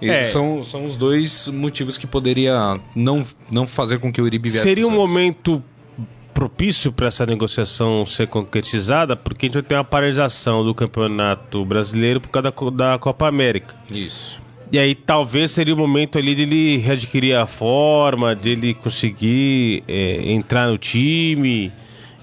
É. 0.00 0.24
São, 0.24 0.62
são 0.62 0.84
os 0.84 0.96
dois 0.96 1.48
motivos 1.48 1.98
que 1.98 2.06
poderia 2.06 2.78
não, 2.94 3.24
não 3.50 3.66
fazer 3.66 3.98
com 3.98 4.12
que 4.12 4.20
o 4.20 4.24
Uribe 4.24 4.48
viesse 4.48 4.62
Seria 4.62 4.86
um 4.86 4.90
momento 4.90 5.62
propício 6.32 6.92
para 6.92 7.08
essa 7.08 7.26
negociação 7.26 8.06
ser 8.06 8.28
concretizada, 8.28 9.16
porque 9.16 9.46
a 9.46 9.48
gente 9.48 9.54
vai 9.54 9.62
ter 9.64 9.74
uma 9.74 9.84
paralisação 9.84 10.64
do 10.64 10.72
Campeonato 10.72 11.64
Brasileiro 11.64 12.20
por 12.20 12.28
causa 12.28 12.52
da, 12.52 12.92
da 12.92 12.98
Copa 12.98 13.26
América. 13.26 13.74
Isso. 13.90 14.40
E 14.70 14.78
aí 14.78 14.94
talvez 14.94 15.52
seria 15.52 15.74
o 15.74 15.76
momento 15.78 16.18
ali 16.18 16.34
dele 16.34 16.76
readquirir 16.78 17.36
a 17.38 17.46
forma, 17.46 18.34
dele 18.34 18.74
conseguir 18.74 19.82
é, 19.88 20.30
entrar 20.32 20.68
no 20.68 20.76
time. 20.76 21.72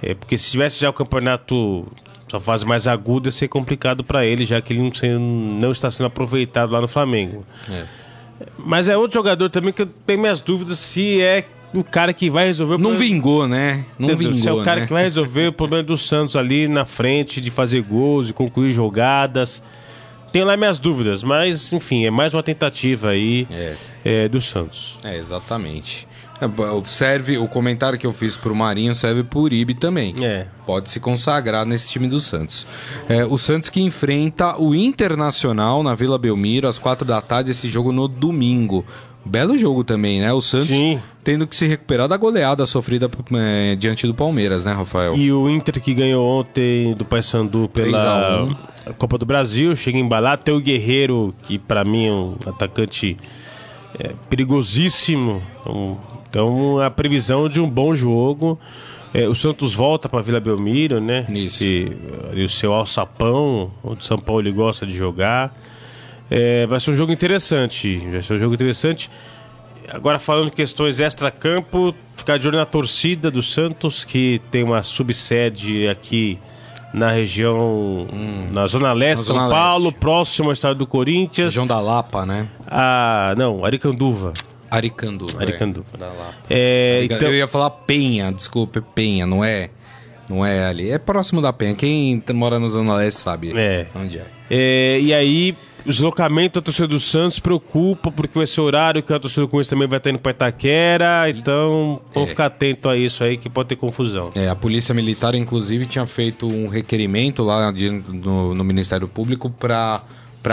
É, 0.02 0.14
porque 0.14 0.38
se 0.38 0.52
tivesse 0.52 0.80
já 0.80 0.90
o 0.90 0.94
campeonato 0.94 1.88
sua 2.28 2.40
fase 2.40 2.66
mais 2.66 2.86
aguda, 2.88 3.30
ia 3.30 3.32
ser 3.32 3.48
complicado 3.48 4.04
para 4.04 4.26
ele, 4.26 4.46
já 4.46 4.62
que 4.62 4.74
ele 4.74 4.82
não, 4.82 5.20
não, 5.20 5.72
está 5.72 5.90
sendo 5.90 6.08
aproveitado 6.08 6.72
lá 6.72 6.82
no 6.82 6.88
Flamengo. 6.88 7.46
É. 7.70 7.84
Mas 8.58 8.90
é 8.90 8.98
outro 8.98 9.16
jogador 9.16 9.50
também 9.50 9.72
que 9.72 9.82
eu 9.82 9.90
tenho 10.06 10.20
minhas 10.20 10.42
dúvidas 10.42 10.78
se 10.80 11.22
é 11.22 11.46
o 11.74 11.84
cara 11.84 12.14
que 12.14 12.30
vai 12.30 12.46
resolver 12.46 12.76
o 12.76 12.78
Não 12.78 12.92
problema. 12.92 13.14
vingou, 13.14 13.48
né? 13.48 13.86
Não 13.98 14.10
Entendeu? 14.10 14.18
vingou, 14.18 14.34
Você 14.34 14.50
é 14.50 14.54
o 14.54 14.64
cara 14.64 14.82
né? 14.82 14.88
que 14.88 14.94
vai 14.94 15.04
resolver 15.04 15.48
o 15.48 15.54
problema 15.54 15.84
do 15.84 15.98
Santos 15.98 16.36
ali 16.36 16.68
na 16.68 16.86
frente, 16.86 17.42
de 17.42 17.50
fazer 17.52 17.82
gols, 17.82 18.28
de 18.28 18.34
concluir 18.34 18.72
jogadas. 18.72 19.62
Tenho 20.36 20.46
lá 20.46 20.58
minhas 20.58 20.80
dúvidas, 20.80 21.24
mas 21.24 21.72
enfim, 21.72 22.06
é 22.06 22.12
mais 22.12 22.34
uma 22.34 22.44
tentativa 22.44 23.08
aí 23.12 23.48
É. 23.50 23.76
é, 24.04 24.28
do 24.28 24.42
Santos. 24.42 25.00
É, 25.02 25.16
exatamente. 25.18 26.06
É, 26.42 26.46
Serve, 26.84 27.38
o 27.38 27.48
comentário 27.48 27.98
que 27.98 28.06
eu 28.06 28.12
fiz 28.12 28.36
pro 28.36 28.54
Marinho 28.54 28.94
serve 28.94 29.24
pro 29.24 29.40
Uribe 29.40 29.74
também. 29.74 30.14
É. 30.22 30.46
Pode 30.66 30.92
se 30.92 31.00
consagrar 31.00 31.66
nesse 31.66 31.90
time 31.90 32.10
do 32.10 32.20
Santos. 32.20 32.68
É, 33.08 33.24
o 33.24 33.38
Santos 33.38 33.70
que 33.70 33.80
enfrenta 33.80 34.62
o 34.62 34.76
Internacional 34.76 35.82
na 35.82 35.96
Vila 35.96 36.18
Belmiro 36.18 36.68
às 36.68 36.78
quatro 36.78 37.08
da 37.08 37.22
tarde, 37.22 37.52
esse 37.52 37.70
jogo 37.70 37.94
no 37.94 38.06
domingo. 38.06 38.86
Belo 39.26 39.58
jogo 39.58 39.84
também, 39.84 40.22
né? 40.22 40.32
O 40.32 40.40
Santos 40.40 40.68
Sim. 40.68 41.00
tendo 41.24 41.48
que 41.48 41.56
se 41.56 41.66
recuperar 41.66 42.08
da 42.08 42.16
goleada 42.16 42.66
sofrida 42.68 43.10
é, 43.34 43.76
diante 43.76 44.06
do 44.06 44.14
Palmeiras, 44.14 44.66
né, 44.66 44.72
Rafael? 44.72 45.16
E 45.16 45.32
o 45.32 45.50
Inter 45.50 45.82
que 45.82 45.94
ganhou 45.96 46.24
ontem 46.24 46.94
do 46.94 47.04
Paysandu 47.04 47.68
3 47.68 47.94
a 47.96 47.98
pela 47.98 48.44
1. 48.44 48.94
Copa 49.00 49.18
do 49.18 49.26
Brasil, 49.26 49.76
chega 49.76 49.98
embalado. 49.98 50.44
Tem 50.44 50.54
o 50.54 50.60
Guerreiro, 50.60 51.34
que 51.44 51.58
pra 51.58 51.84
mim 51.84 52.06
é 52.06 52.12
um 52.12 52.36
atacante 52.46 53.18
é, 53.98 54.12
perigosíssimo. 54.30 55.42
Então, 56.30 56.80
a 56.80 56.92
previsão 56.92 57.50
de 57.50 57.60
um 57.60 57.70
bom 57.70 57.94
jogo. 57.94 58.60
É, 59.14 59.28
o 59.30 59.34
Santos 59.34 59.74
volta 59.74 60.10
pra 60.10 60.22
Vila 60.22 60.42
Belmiro, 60.42 61.00
né? 61.00 61.26
Isso. 61.30 61.64
E, 61.64 61.92
ali 62.30 62.44
o 62.44 62.50
seu 62.50 62.74
alçapão, 62.74 63.72
onde 63.82 64.02
o 64.02 64.04
São 64.04 64.20
Paulo 64.20 64.42
ele 64.42 64.52
gosta 64.52 64.86
de 64.86 64.94
jogar. 64.94 65.56
É, 66.30 66.66
vai 66.68 66.80
ser 66.80 66.92
um 66.92 66.96
jogo 66.96 67.12
interessante. 67.12 67.98
Vai 68.12 68.22
ser 68.22 68.34
um 68.34 68.40
jogo 68.40 68.54
interessante. 68.56 69.10
Agora 69.90 70.18
falando 70.18 70.46
de 70.50 70.56
questões 70.56 71.00
extra-campo, 71.00 71.94
ficar 72.18 72.38
de 72.40 72.48
olho 72.48 72.58
na 72.58 72.66
torcida 72.66 73.30
do 73.30 73.44
Santos, 73.44 74.04
que 74.04 74.42
tem 74.50 74.64
uma 74.64 74.82
subsede 74.82 75.88
aqui 75.88 76.40
na 76.94 77.12
região, 77.12 78.08
na 78.52 78.66
Zona 78.68 78.94
Leste, 78.94 79.22
Na 79.22 79.26
São 79.28 79.36
Zona 79.36 79.50
Paulo, 79.50 79.86
Leste. 79.86 80.00
próximo 80.00 80.50
ao 80.50 80.54
estado 80.54 80.78
do 80.78 80.88
Corinthians. 80.88 81.48
Região 81.48 81.68
da 81.68 81.80
Lapa, 81.80 82.26
né? 82.26 82.48
Ah, 82.68 83.34
não, 83.38 83.64
Aricanduva. 83.64 84.34
Aricanduva. 84.72 85.40
é. 85.40 85.44
Aricanduva. 85.44 85.86
Da 85.98 86.08
Lapa. 86.08 86.34
É, 86.50 87.04
então, 87.04 87.20
Eu 87.28 87.36
ia 87.36 87.48
falar 87.48 87.70
Penha, 87.70 88.32
desculpa, 88.32 88.82
Penha, 88.82 89.26
não 89.28 89.44
é? 89.44 89.70
Não 90.30 90.44
é 90.44 90.66
ali. 90.66 90.90
É 90.90 90.98
próximo 90.98 91.42
da 91.42 91.54
Penha. 91.54 91.76
Quem 91.76 92.24
mora 92.34 92.60
na 92.60 92.68
Zona 92.68 92.96
Leste 92.96 93.20
sabe 93.22 93.52
É. 93.56 93.86
onde 93.96 94.18
é. 94.18 94.26
é, 94.50 95.00
e 95.00 95.14
aí, 95.14 95.56
o 95.86 95.90
deslocamento 95.90 96.60
da 96.60 96.64
torcida 96.66 96.88
do 96.88 97.00
Santos 97.00 97.38
preocupa, 97.40 98.12
porque 98.12 98.38
vai 98.38 98.48
ser 98.48 98.62
horário 98.62 99.04
que 99.04 99.14
a 99.14 99.20
torcida 99.20 99.42
do 99.44 99.48
Corinthians 99.48 99.70
também 99.70 99.88
vai 99.88 99.98
estar 99.98 100.10
indo 100.10 100.20
para 100.20 100.32
Itaquera, 100.32 101.30
então 101.30 102.02
vamos 102.14 102.28
É. 102.30 102.32
ficar 102.32 102.48
atento 102.48 102.90
a 102.90 102.98
isso 102.98 103.24
aí, 103.24 103.38
que 103.38 103.50
pode 103.50 103.70
ter 103.70 103.76
confusão. 103.76 104.30
É, 104.36 104.50
a 104.50 104.56
Polícia 104.56 104.94
Militar, 104.96 105.36
inclusive, 105.36 105.86
tinha 105.86 106.06
feito 106.08 106.48
um 106.48 106.68
requerimento 106.68 107.44
lá 107.44 107.72
de- 107.72 107.90
no, 107.90 108.56
no 108.56 108.64
Ministério 108.64 109.08
Público 109.08 109.50
para 109.50 110.02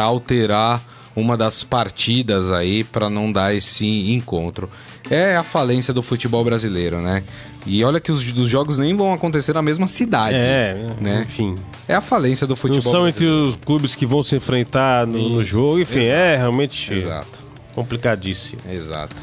alterar 0.03 0.83
uma 1.15 1.37
das 1.37 1.63
partidas 1.63 2.51
aí 2.51 2.85
para 2.85 3.11
não 3.11 3.31
dar 3.31 3.55
esse 3.55 3.87
encontro. 4.13 4.69
É 5.11 5.37
a 5.37 5.45
falência 5.45 5.93
do 5.93 6.03
futebol 6.03 6.43
brasileiro, 6.45 7.01
né? 7.01 7.23
E 7.67 7.85
olha 7.85 8.01
que 8.01 8.11
os, 8.11 8.23
os 8.23 8.49
jogos 8.49 8.77
nem 8.77 8.95
vão 8.97 9.13
acontecer 9.13 9.53
na 9.53 9.63
mesma 9.63 9.87
cidade. 9.87 10.37
É, 10.37 10.87
né? 11.01 11.27
enfim. 11.29 11.55
É 11.87 11.95
a 11.95 12.01
falência 12.01 12.47
do 12.47 12.51
Não 12.51 12.57
futebol 12.57 12.93
são 12.93 13.07
entre 13.07 13.27
brasileiro. 13.27 13.49
os 13.51 13.57
clubes 13.57 13.95
que 13.95 14.07
vão 14.07 14.23
se 14.23 14.35
enfrentar 14.37 15.07
no, 15.07 15.29
no 15.29 15.45
jogo, 15.45 15.81
enfim, 15.81 16.01
exato. 16.01 16.17
é 16.17 16.37
realmente 16.37 16.93
Exato. 16.93 17.39
complicadíssimo. 17.75 18.61
Exato. 18.69 19.17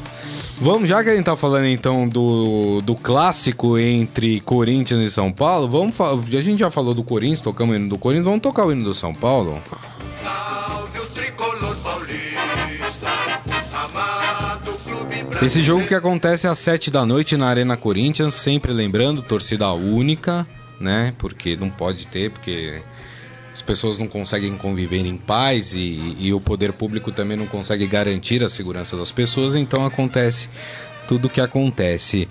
Vamos, 0.60 0.88
já 0.88 1.02
que 1.02 1.10
a 1.10 1.14
gente 1.16 1.24
tá 1.24 1.36
falando 1.36 1.66
então 1.66 2.08
do, 2.08 2.80
do 2.82 2.94
clássico 2.94 3.78
entre 3.78 4.40
Corinthians 4.40 5.00
e 5.00 5.10
São 5.10 5.32
Paulo, 5.32 5.68
vamos 5.68 5.98
a 6.00 6.42
gente 6.42 6.58
já 6.58 6.70
falou 6.70 6.94
do 6.94 7.02
Corinthians, 7.02 7.40
tocamos 7.40 7.74
o 7.74 7.78
hino 7.78 7.88
do 7.88 7.98
Corinthians, 7.98 8.26
vamos 8.26 8.40
tocar 8.40 8.66
o 8.66 8.72
hino 8.72 8.84
do 8.84 8.94
São 8.94 9.14
Paulo? 9.14 9.60
Esse 15.42 15.62
jogo 15.62 15.86
que 15.86 15.94
acontece 15.94 16.46
às 16.46 16.58
7 16.58 16.90
da 16.90 17.06
noite 17.06 17.34
na 17.34 17.48
Arena 17.48 17.74
Corinthians, 17.74 18.34
sempre 18.34 18.74
lembrando, 18.74 19.22
torcida 19.22 19.72
única, 19.72 20.46
né? 20.78 21.14
Porque 21.16 21.56
não 21.56 21.70
pode 21.70 22.06
ter, 22.06 22.30
porque 22.30 22.82
as 23.50 23.62
pessoas 23.62 23.98
não 23.98 24.06
conseguem 24.06 24.54
conviver 24.58 24.98
em 24.98 25.16
paz 25.16 25.74
e, 25.74 26.14
e 26.18 26.32
o 26.34 26.40
poder 26.42 26.74
público 26.74 27.10
também 27.10 27.38
não 27.38 27.46
consegue 27.46 27.86
garantir 27.86 28.44
a 28.44 28.50
segurança 28.50 28.98
das 28.98 29.10
pessoas, 29.10 29.56
então 29.56 29.86
acontece 29.86 30.50
tudo 31.08 31.24
o 31.24 31.30
que 31.30 31.40
acontece. 31.40 32.28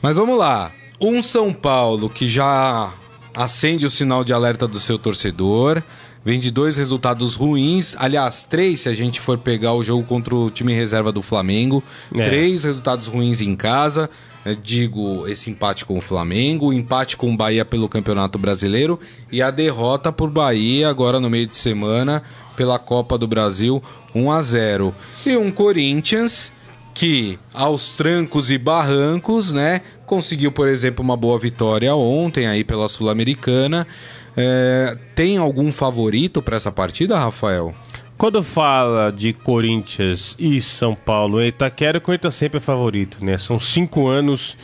Mas 0.00 0.14
vamos 0.14 0.38
lá. 0.38 0.70
Um 1.00 1.20
São 1.20 1.52
Paulo 1.52 2.08
que 2.08 2.28
já 2.28 2.92
acende 3.34 3.84
o 3.84 3.90
sinal 3.90 4.22
de 4.22 4.32
alerta 4.32 4.68
do 4.68 4.78
seu 4.78 5.00
torcedor. 5.00 5.82
Vem 6.24 6.38
de 6.38 6.50
dois 6.50 6.76
resultados 6.76 7.34
ruins. 7.34 7.94
Aliás, 7.98 8.44
três 8.44 8.82
se 8.82 8.88
a 8.88 8.94
gente 8.94 9.20
for 9.20 9.38
pegar 9.38 9.74
o 9.74 9.82
jogo 9.82 10.04
contra 10.04 10.34
o 10.34 10.50
time 10.50 10.72
reserva 10.72 11.10
do 11.10 11.22
Flamengo. 11.22 11.82
É. 12.14 12.24
Três 12.24 12.64
resultados 12.64 13.06
ruins 13.06 13.40
em 13.40 13.56
casa. 13.56 14.08
Eu 14.44 14.56
digo 14.56 15.26
esse 15.28 15.50
empate 15.50 15.84
com 15.84 15.96
o 15.96 16.00
Flamengo, 16.00 16.66
o 16.66 16.72
empate 16.72 17.16
com 17.16 17.32
o 17.32 17.36
Bahia 17.36 17.64
pelo 17.64 17.88
Campeonato 17.88 18.38
Brasileiro 18.38 18.98
e 19.30 19.40
a 19.40 19.52
derrota 19.52 20.12
por 20.12 20.28
Bahia 20.28 20.88
agora 20.88 21.20
no 21.20 21.30
meio 21.30 21.46
de 21.46 21.54
semana 21.54 22.24
pela 22.56 22.76
Copa 22.76 23.16
do 23.16 23.28
Brasil 23.28 23.82
1 24.12 24.32
a 24.32 24.42
0. 24.42 24.94
E 25.24 25.36
um 25.36 25.50
Corinthians 25.50 26.52
que 26.94 27.38
aos 27.54 27.90
trancos 27.90 28.50
e 28.50 28.58
barrancos, 28.58 29.50
né, 29.50 29.80
conseguiu, 30.04 30.52
por 30.52 30.68
exemplo, 30.68 31.02
uma 31.02 31.16
boa 31.16 31.38
vitória 31.38 31.94
ontem 31.94 32.46
aí 32.46 32.64
pela 32.64 32.88
Sul-Americana. 32.88 33.86
É, 34.36 34.96
tem 35.14 35.36
algum 35.36 35.70
favorito 35.70 36.40
para 36.40 36.56
essa 36.56 36.72
partida, 36.72 37.18
Rafael? 37.18 37.74
Quando 38.16 38.42
fala 38.42 39.10
de 39.10 39.32
Corinthians 39.32 40.36
e 40.38 40.60
São 40.60 40.94
Paulo 40.94 41.42
em 41.42 41.48
Itaquera, 41.48 41.98
o 41.98 42.00
Corinthians 42.00 42.34
sempre 42.36 42.58
é 42.58 42.60
favorito, 42.60 43.24
né? 43.24 43.36
São 43.36 43.58
cinco 43.58 44.06
anos 44.06 44.56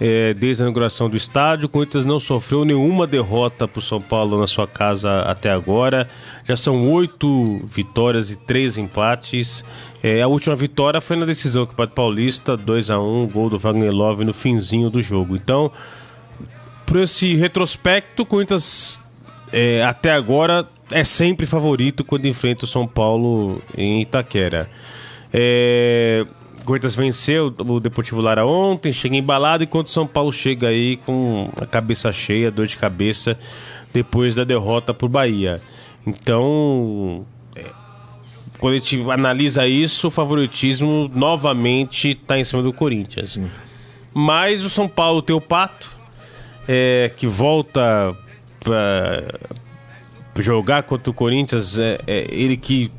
é, 0.00 0.32
desde 0.34 0.62
a 0.62 0.64
inauguração 0.64 1.08
do 1.08 1.16
estádio. 1.16 1.66
O 1.66 1.68
Corinthians 1.68 2.04
não 2.04 2.20
sofreu 2.20 2.64
nenhuma 2.64 3.06
derrota 3.06 3.66
para 3.66 3.78
o 3.78 3.82
São 3.82 4.00
Paulo 4.00 4.38
na 4.38 4.46
sua 4.46 4.66
casa 4.66 5.22
até 5.22 5.50
agora. 5.50 6.08
Já 6.44 6.56
são 6.56 6.88
oito 6.90 7.60
vitórias 7.64 8.30
e 8.30 8.36
três 8.36 8.78
empates. 8.78 9.64
É, 10.02 10.20
a 10.22 10.28
última 10.28 10.54
vitória 10.54 11.00
foi 11.00 11.16
na 11.16 11.24
decisão 11.24 11.64
do 11.64 11.68
Campeonato 11.68 11.94
Paulista, 11.94 12.56
2 12.56 12.90
a 12.90 13.00
1 13.00 13.26
gol 13.28 13.50
do 13.50 13.58
Wagner 13.58 13.90
Love 13.90 14.24
no 14.24 14.32
finzinho 14.32 14.90
do 14.90 15.00
jogo. 15.00 15.34
Então, 15.34 15.72
por 16.86 16.98
esse 16.98 17.34
retrospecto, 17.34 18.22
o 18.22 18.26
Corinthians 18.26 19.02
é, 19.52 19.82
até 19.84 20.12
agora 20.12 20.66
é 20.90 21.04
sempre 21.04 21.46
favorito 21.46 22.04
quando 22.04 22.26
enfrenta 22.26 22.64
o 22.64 22.68
São 22.68 22.86
Paulo 22.86 23.62
em 23.76 24.02
Itaquera. 24.02 24.70
É, 25.32 26.26
Corinthians 26.64 26.94
venceu 26.94 27.54
o 27.58 27.80
Deportivo 27.80 28.20
Lara 28.20 28.44
ontem, 28.44 28.92
chega 28.92 29.16
embalado, 29.16 29.64
enquanto 29.64 29.86
o 29.86 29.90
São 29.90 30.06
Paulo 30.06 30.30
chega 30.30 30.68
aí 30.68 30.98
com 30.98 31.50
a 31.60 31.64
cabeça 31.64 32.12
cheia, 32.12 32.50
dor 32.50 32.66
de 32.66 32.76
cabeça, 32.76 33.38
depois 33.92 34.34
da 34.34 34.44
derrota 34.44 34.92
por 34.92 35.08
Bahia. 35.08 35.56
Então, 36.06 37.24
é, 37.56 37.64
quando 38.58 38.74
a 38.74 38.76
gente 38.76 39.02
analisa 39.10 39.66
isso, 39.66 40.08
o 40.08 40.10
favoritismo 40.10 41.10
novamente 41.14 42.10
está 42.10 42.38
em 42.38 42.44
cima 42.44 42.62
do 42.62 42.72
Corinthians. 42.72 43.38
Mas 44.12 44.62
o 44.62 44.68
São 44.68 44.86
Paulo 44.88 45.22
tem 45.22 45.34
o 45.34 45.40
Pato, 45.40 45.90
é, 46.66 47.10
que 47.16 47.26
volta 47.26 48.14
para 48.68 50.42
jogar 50.42 50.82
contra 50.82 51.10
o 51.10 51.14
Corinthians. 51.14 51.78
É, 51.78 51.98
é, 52.06 52.26
ele 52.30 52.56
que 52.56 52.90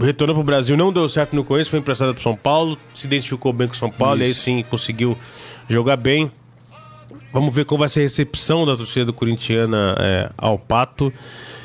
retornou 0.00 0.34
para 0.34 0.40
o 0.40 0.44
Brasil, 0.44 0.76
não 0.76 0.92
deu 0.92 1.08
certo 1.08 1.36
no 1.36 1.44
Corinthians, 1.44 1.68
foi 1.68 1.78
emprestado 1.78 2.12
para 2.12 2.20
o 2.20 2.22
São 2.22 2.36
Paulo, 2.36 2.78
se 2.94 3.06
identificou 3.06 3.52
bem 3.52 3.68
com 3.68 3.74
o 3.74 3.76
São 3.76 3.90
Paulo, 3.90 4.20
e 4.20 4.24
aí 4.24 4.30
Isso. 4.30 4.42
sim 4.42 4.64
conseguiu 4.68 5.16
jogar 5.68 5.96
bem. 5.96 6.30
Vamos 7.32 7.54
ver 7.54 7.64
qual 7.64 7.78
vai 7.78 7.88
ser 7.88 8.00
a 8.00 8.02
recepção 8.02 8.66
da 8.66 8.76
torcida 8.76 9.06
do 9.06 9.12
Corintiana 9.12 9.94
é, 9.98 10.30
ao 10.36 10.58
Pato. 10.58 11.12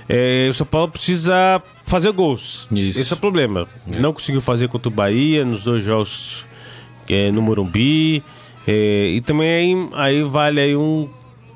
É, 0.07 0.47
o 0.49 0.53
São 0.53 0.65
Paulo 0.65 0.89
precisa 0.89 1.61
fazer 1.85 2.11
gols. 2.11 2.67
Isso. 2.71 2.99
Esse 2.99 3.11
é 3.11 3.15
o 3.15 3.19
problema. 3.19 3.67
Não 3.85 4.13
conseguiu 4.13 4.39
fazer 4.39 4.69
contra 4.69 4.87
o 4.87 4.91
Bahia 4.91 5.43
nos 5.43 5.63
dois 5.63 5.83
jogos 5.83 6.45
é, 7.09 7.31
no 7.31 7.41
Morumbi. 7.41 8.23
É, 8.65 9.09
e 9.09 9.21
também 9.21 9.49
aí, 9.49 9.89
aí 9.93 10.23
vale 10.23 10.61
aí 10.61 10.75
um 10.75 11.09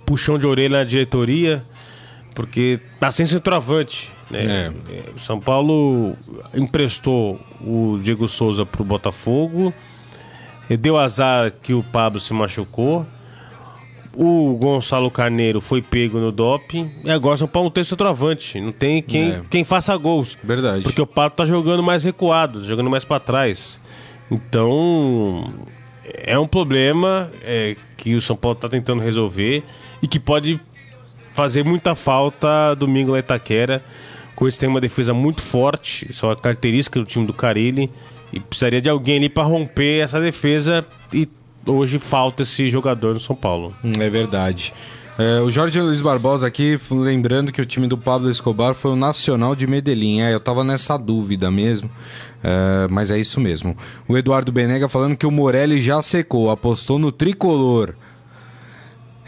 puxão 0.05 0.37
de 0.37 0.45
orelha 0.45 0.79
na 0.79 0.83
diretoria, 0.83 1.63
porque 2.33 2.79
tá 2.99 3.11
sem 3.11 3.25
centroavante. 3.25 4.11
Né? 4.29 4.73
É, 4.89 5.03
o 5.15 5.19
São 5.19 5.39
Paulo 5.39 6.15
emprestou 6.53 7.39
o 7.59 7.99
Diego 8.01 8.27
Souza 8.27 8.65
pro 8.65 8.83
Botafogo. 8.83 9.73
Deu 10.79 10.97
azar 10.97 11.51
que 11.61 11.73
o 11.73 11.83
Pablo 11.83 12.21
se 12.21 12.33
machucou. 12.33 13.05
O 14.15 14.55
Gonçalo 14.57 15.09
Carneiro 15.11 15.59
foi 15.61 15.81
pego 15.81 16.17
no 16.17 16.31
doping. 16.31 16.89
E 17.03 17.11
agora 17.11 17.35
o 17.35 17.37
São 17.37 17.47
Paulo 17.47 17.65
não 17.67 17.71
tem 17.71 17.83
centroavante. 17.83 18.59
Não 18.59 18.71
tem 18.71 19.01
quem, 19.01 19.31
É. 19.31 19.41
quem 19.49 19.63
faça 19.63 19.95
gols. 19.97 20.37
Verdade. 20.43 20.83
Porque 20.83 21.01
o 21.01 21.07
Pato 21.07 21.37
tá 21.37 21.45
jogando 21.45 21.81
mais 21.83 22.03
recuado, 22.03 22.65
jogando 22.65 22.89
mais 22.89 23.03
para 23.03 23.19
trás. 23.19 23.79
Então, 24.29 25.53
é 26.05 26.37
um 26.39 26.47
problema 26.47 27.31
é, 27.43 27.75
que 27.97 28.15
o 28.15 28.21
São 28.21 28.35
Paulo 28.35 28.55
está 28.57 28.69
tentando 28.69 29.01
resolver 29.01 29.63
e 30.01 30.07
que 30.07 30.19
pode 30.19 30.59
fazer 31.33 31.63
muita 31.63 31.95
falta 31.95 32.75
domingo 32.75 33.11
na 33.11 33.19
Itaquera. 33.19 33.83
Com 34.35 34.47
esse 34.47 34.59
tem 34.59 34.67
uma 34.67 34.81
defesa 34.81 35.13
muito 35.13 35.41
forte, 35.41 36.07
isso 36.09 36.25
é 36.25 36.29
uma 36.29 36.35
característica 36.35 36.99
do 36.99 37.05
time 37.05 37.25
do 37.25 37.33
Carilli. 37.33 37.91
E 38.33 38.39
precisaria 38.39 38.81
de 38.81 38.89
alguém 38.89 39.17
ali 39.17 39.29
para 39.29 39.43
romper 39.43 39.99
essa 39.99 40.19
defesa 40.19 40.85
e 41.13 41.27
hoje 41.67 41.99
falta 41.99 42.43
esse 42.43 42.69
jogador 42.69 43.13
no 43.13 43.19
São 43.19 43.35
Paulo. 43.35 43.73
Hum, 43.83 43.91
É 43.99 44.09
verdade. 44.09 44.73
É, 45.17 45.41
o 45.41 45.49
Jorge 45.49 45.79
Luiz 45.79 46.01
Barbosa 46.01 46.47
aqui, 46.47 46.79
lembrando 46.89 47.51
que 47.51 47.61
o 47.61 47.65
time 47.65 47.87
do 47.87 47.97
Pablo 47.97 48.29
Escobar 48.29 48.73
foi 48.73 48.91
o 48.91 48.95
Nacional 48.95 49.55
de 49.55 49.67
Medellín. 49.67 50.21
É, 50.21 50.33
eu 50.33 50.39
tava 50.39 50.63
nessa 50.63 50.97
dúvida 50.97 51.51
mesmo, 51.51 51.91
é, 52.43 52.87
mas 52.89 53.11
é 53.11 53.19
isso 53.19 53.39
mesmo. 53.39 53.77
O 54.07 54.17
Eduardo 54.17 54.51
Benega 54.51 54.87
falando 54.87 55.17
que 55.17 55.27
o 55.27 55.31
Morelli 55.31 55.81
já 55.81 56.01
secou, 56.01 56.49
apostou 56.49 56.97
no 56.97 57.11
tricolor. 57.11 57.93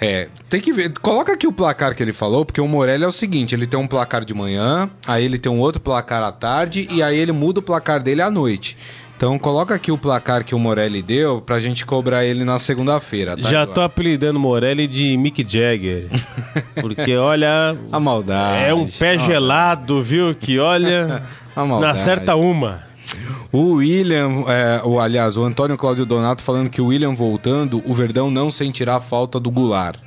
É, 0.06 0.28
tem 0.50 0.60
que 0.60 0.74
ver. 0.74 0.92
Coloca 1.02 1.32
aqui 1.34 1.48
o 1.48 1.52
placar 1.54 1.96
que 1.96 2.04
ele 2.04 2.12
falou, 2.14 2.44
porque 2.44 2.60
o 2.60 2.68
Morelli 2.68 3.04
é 3.04 3.08
o 3.08 3.12
seguinte: 3.12 3.56
ele 3.56 3.66
tem 3.66 3.80
um 3.80 3.88
placar 3.88 4.26
de 4.26 4.34
manhã, 4.34 4.90
aí 5.08 5.24
ele 5.24 5.38
tem 5.40 5.52
um 5.52 5.60
outro 5.60 5.80
placar 5.82 6.22
à 6.24 6.32
tarde 6.32 6.88
e 6.92 7.02
aí 7.02 7.18
ele 7.18 7.32
muda 7.32 7.60
o 7.60 7.64
placar 7.64 8.04
dele 8.04 8.22
à 8.22 8.30
noite. 8.30 8.76
Então 9.16 9.40
coloca 9.40 9.74
aqui 9.74 9.90
o 9.90 9.98
placar 9.98 10.44
que 10.44 10.54
o 10.54 10.60
Morelli 10.60 11.02
deu 11.02 11.40
pra 11.40 11.58
gente 11.62 11.86
cobrar 11.86 12.26
ele 12.26 12.44
na 12.44 12.60
segunda-feira. 12.60 13.38
tá, 13.38 13.50
Já 13.50 13.66
tô 13.66 13.80
apelidando 13.80 14.38
o 14.38 14.42
Morelli 14.42 14.86
de 14.88 15.16
Mick 15.16 15.46
Jagger. 15.48 16.08
Porque, 16.82 17.16
olha, 17.16 17.78
A 17.90 18.00
maldade. 18.02 18.66
é 18.66 18.74
um 18.74 18.86
pé 18.86 19.18
gelado, 19.18 20.04
viu? 20.04 20.36
Que 20.36 20.60
olha, 20.60 21.24
A 21.56 21.64
maldade. 21.64 21.94
acerta 21.94 22.36
uma. 22.36 22.82
O 23.52 23.74
William, 23.76 24.46
é, 24.48 24.82
o, 24.84 25.00
aliás, 25.00 25.38
o 25.38 25.44
Antônio 25.44 25.78
Cláudio 25.78 26.06
Donato 26.06 26.42
falando 26.42 26.70
que 26.70 26.82
o 26.82 26.88
William 26.88 27.14
voltando, 27.14 27.84
o 27.86 27.94
Verdão 27.94 28.32
não 28.32 28.50
sentirá 28.50 28.96
a 28.96 29.02
falta 29.02 29.40
do 29.40 29.52
Goulart. 29.52 30.00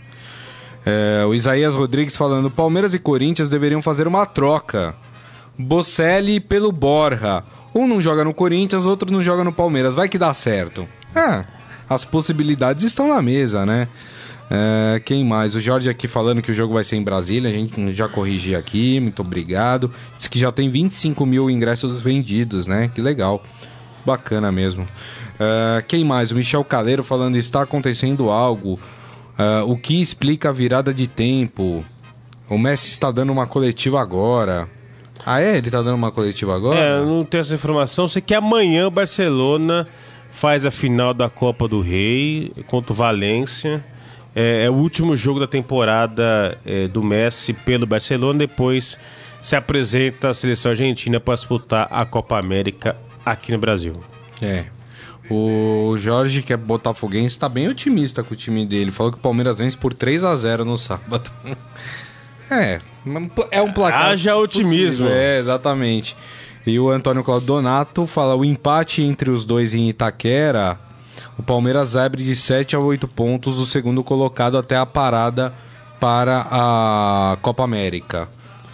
É, 0.84 1.24
o 1.24 1.34
Isaías 1.34 1.74
Rodrigues 1.74 2.16
falando: 2.16 2.50
Palmeiras 2.50 2.94
e 2.94 2.98
Corinthians 2.98 3.48
deveriam 3.48 3.82
fazer 3.82 4.06
uma 4.06 4.24
troca. 4.24 4.94
Bocelli 5.58 6.38
pelo 6.38 6.70
Borja. 6.70 7.42
Um 7.74 7.86
não 7.86 8.00
joga 8.00 8.24
no 8.24 8.32
Corinthians, 8.32 8.86
outro 8.86 9.12
não 9.12 9.22
joga 9.22 9.44
no 9.44 9.52
Palmeiras. 9.52 9.94
Vai 9.94 10.08
que 10.08 10.18
dá 10.18 10.32
certo. 10.32 10.88
É, 11.14 11.44
as 11.88 12.04
possibilidades 12.04 12.84
estão 12.84 13.08
na 13.08 13.20
mesa, 13.20 13.66
né? 13.66 13.88
É, 14.50 15.00
quem 15.04 15.24
mais? 15.24 15.54
O 15.54 15.60
Jorge 15.60 15.88
aqui 15.88 16.06
falando 16.06 16.40
que 16.40 16.50
o 16.50 16.54
jogo 16.54 16.74
vai 16.74 16.84
ser 16.84 16.96
em 16.96 17.02
Brasília. 17.02 17.50
A 17.50 17.52
gente 17.52 17.92
já 17.92 18.08
corrigi 18.08 18.54
aqui, 18.54 19.00
muito 19.00 19.20
obrigado. 19.20 19.90
Diz 20.16 20.28
que 20.28 20.38
já 20.38 20.52
tem 20.52 20.68
25 20.68 21.26
mil 21.26 21.50
ingressos 21.50 22.00
vendidos, 22.00 22.66
né? 22.66 22.90
Que 22.94 23.00
legal. 23.00 23.42
Bacana 24.04 24.52
mesmo. 24.52 24.86
É, 25.38 25.82
quem 25.82 26.04
mais? 26.04 26.30
O 26.30 26.36
Michel 26.36 26.64
Caleiro 26.64 27.02
falando: 27.02 27.36
está 27.36 27.62
acontecendo 27.62 28.30
algo. 28.30 28.78
É, 29.38 29.62
o 29.64 29.76
que 29.76 30.00
explica 30.00 30.50
a 30.50 30.52
virada 30.52 30.94
de 30.94 31.06
tempo? 31.06 31.84
O 32.48 32.56
Messi 32.56 32.90
está 32.90 33.10
dando 33.10 33.32
uma 33.32 33.46
coletiva 33.46 34.00
agora. 34.00 34.68
Ah, 35.24 35.40
é? 35.40 35.56
Ele 35.56 35.70
tá 35.70 35.82
dando 35.82 35.96
uma 35.96 36.12
coletiva 36.12 36.54
agora? 36.54 36.78
É, 36.78 36.98
eu 36.98 37.06
não 37.06 37.24
tenho 37.24 37.40
essa 37.40 37.54
informação. 37.54 38.06
Sei 38.06 38.22
que 38.22 38.32
amanhã 38.32 38.86
o 38.86 38.90
Barcelona 38.92 39.88
faz 40.30 40.64
a 40.64 40.70
final 40.70 41.12
da 41.12 41.28
Copa 41.28 41.66
do 41.66 41.80
Rei 41.80 42.52
contra 42.68 42.92
o 42.92 42.96
Valência. 42.96 43.84
É, 44.36 44.64
é 44.64 44.70
o 44.70 44.74
último 44.74 45.16
jogo 45.16 45.40
da 45.40 45.46
temporada 45.46 46.58
é, 46.66 46.86
do 46.88 47.02
Messi 47.02 47.54
pelo 47.54 47.86
Barcelona. 47.86 48.40
Depois 48.40 48.98
se 49.42 49.56
apresenta 49.56 50.28
a 50.28 50.34
seleção 50.34 50.72
argentina 50.72 51.18
para 51.18 51.34
disputar 51.34 51.88
a 51.90 52.04
Copa 52.04 52.38
América 52.38 52.94
aqui 53.24 53.50
no 53.50 53.58
Brasil. 53.58 53.98
É. 54.42 54.66
O 55.30 55.96
Jorge, 55.98 56.42
que 56.42 56.52
é 56.52 56.56
botafoguense, 56.56 57.38
tá 57.38 57.48
bem 57.48 57.66
otimista 57.66 58.22
com 58.22 58.34
o 58.34 58.36
time 58.36 58.66
dele. 58.66 58.90
Falou 58.90 59.10
que 59.10 59.18
o 59.18 59.20
Palmeiras 59.20 59.58
vence 59.58 59.76
por 59.76 59.94
3 59.94 60.22
a 60.22 60.36
0 60.36 60.64
no 60.64 60.76
sábado. 60.76 61.30
é, 62.50 62.80
é 63.50 63.62
um 63.62 63.72
placar. 63.72 64.10
Haja 64.10 64.36
otimismo. 64.36 65.06
possível. 65.06 65.12
É, 65.12 65.38
exatamente. 65.38 66.14
E 66.66 66.78
o 66.78 66.90
Antônio 66.90 67.24
Claudio 67.24 67.46
Donato 67.46 68.06
fala: 68.06 68.36
o 68.36 68.44
empate 68.44 69.02
entre 69.02 69.30
os 69.30 69.44
dois 69.44 69.72
em 69.72 69.88
Itaquera, 69.88 70.78
o 71.38 71.42
Palmeiras 71.42 71.96
abre 71.96 72.22
de 72.24 72.34
7 72.34 72.74
a 72.76 72.78
8 72.78 73.06
pontos, 73.08 73.58
o 73.58 73.66
segundo 73.66 74.02
colocado 74.02 74.56
até 74.56 74.76
a 74.76 74.86
parada 74.86 75.52
para 76.00 76.46
a 76.50 77.38
Copa 77.42 77.62
América. 77.64 78.28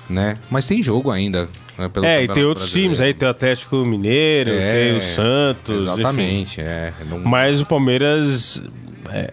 Né? 0.08 0.38
Mas 0.50 0.66
tem 0.66 0.82
jogo 0.82 1.10
ainda. 1.10 1.48
né, 1.78 1.90
é, 2.02 2.24
e 2.24 2.28
tem 2.28 2.44
outros 2.44 2.66
Brasileiro. 2.66 2.94
times 2.94 3.00
aí, 3.00 3.14
tem 3.14 3.26
o 3.26 3.30
Atlético 3.30 3.76
Mineiro, 3.76 4.50
É, 4.52 4.72
tem 4.72 4.96
o 4.98 5.02
Santos. 5.02 5.82
Exatamente, 5.82 6.60
é. 6.60 6.92
Não- 7.08 7.20
Mas 7.20 7.60
o 7.60 7.66
Palmeiras 7.66 8.62
é, 9.10 9.32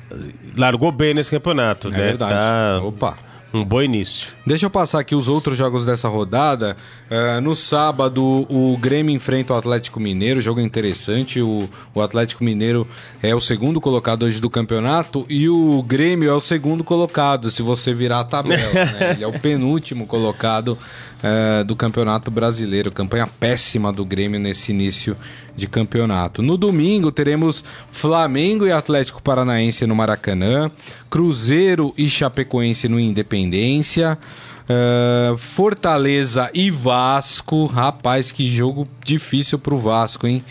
largou 0.56 0.92
bem 0.92 1.14
nesse 1.14 1.30
campeonato, 1.32 1.88
É 1.90 1.92
né? 1.92 1.98
verdade. 1.98 2.34
Tá 2.34 2.82
Opa. 2.84 3.18
Um 3.54 3.66
bom 3.66 3.82
início. 3.82 4.30
Deixa 4.46 4.66
eu 4.66 4.70
passar 4.70 5.00
aqui 5.00 5.16
os 5.16 5.28
outros 5.28 5.58
jogos 5.58 5.86
dessa 5.86 6.08
rodada. 6.08 6.78
Eh, 7.10 7.40
no 7.40 7.56
sábado, 7.56 8.46
o 8.50 8.78
Grêmio 8.78 9.16
enfrenta 9.16 9.54
o 9.54 9.58
Atlético 9.58 10.00
Mineiro, 10.00 10.40
jogo 10.40 10.60
interessante. 10.60 11.42
O, 11.42 11.68
o 11.94 12.02
Atlético 12.02 12.44
Mineiro 12.44 12.88
é 13.24 13.34
o 13.34 13.42
segundo 13.42 13.82
colocado 13.82 14.24
hoje 14.24 14.40
do 14.40 14.50
campeonato 14.50 15.26
e 15.28 15.50
o 15.50 15.82
Grêmio 15.82 16.30
é 16.30 16.34
o 16.34 16.40
segundo 16.40 16.84
colocado, 16.84 17.50
se 17.50 17.64
você 17.64 17.94
virar 17.94 18.20
a 18.20 18.24
tabela. 18.24 18.72
né? 18.74 19.14
Ele 19.16 19.24
é 19.24 19.28
o 19.28 19.40
penúltimo 19.40 20.06
colocado 20.06 20.78
eh, 21.24 21.64
do 21.64 21.76
Campeonato 21.76 22.30
Brasileiro. 22.30 22.92
Campanha 22.92 23.26
péssima 23.26 23.92
do 23.92 24.06
Grêmio 24.06 24.40
nesse 24.40 24.72
início 24.72 25.18
de 25.60 25.68
campeonato. 25.68 26.42
No 26.42 26.58
domingo, 26.58 27.12
teremos 27.12 27.64
Flamengo 27.92 28.66
e 28.66 28.72
Atlético 28.72 29.22
Paranaense 29.22 29.86
no 29.86 29.96
Maracanã, 29.96 30.72
Cruzeiro 31.10 31.94
e 31.96 32.10
Chapecoense 32.10 32.88
no 32.88 33.00
Independência. 33.00 34.18
eh, 34.70 35.36
Fortaleza 35.38 36.50
e 36.54 36.70
Vasco. 36.70 37.66
Rapaz, 37.66 38.32
que 38.32 38.48
jogo 38.48 38.88
difícil 39.04 39.58
pro 39.58 39.78
Vasco, 39.78 40.28
hein? 40.28 40.44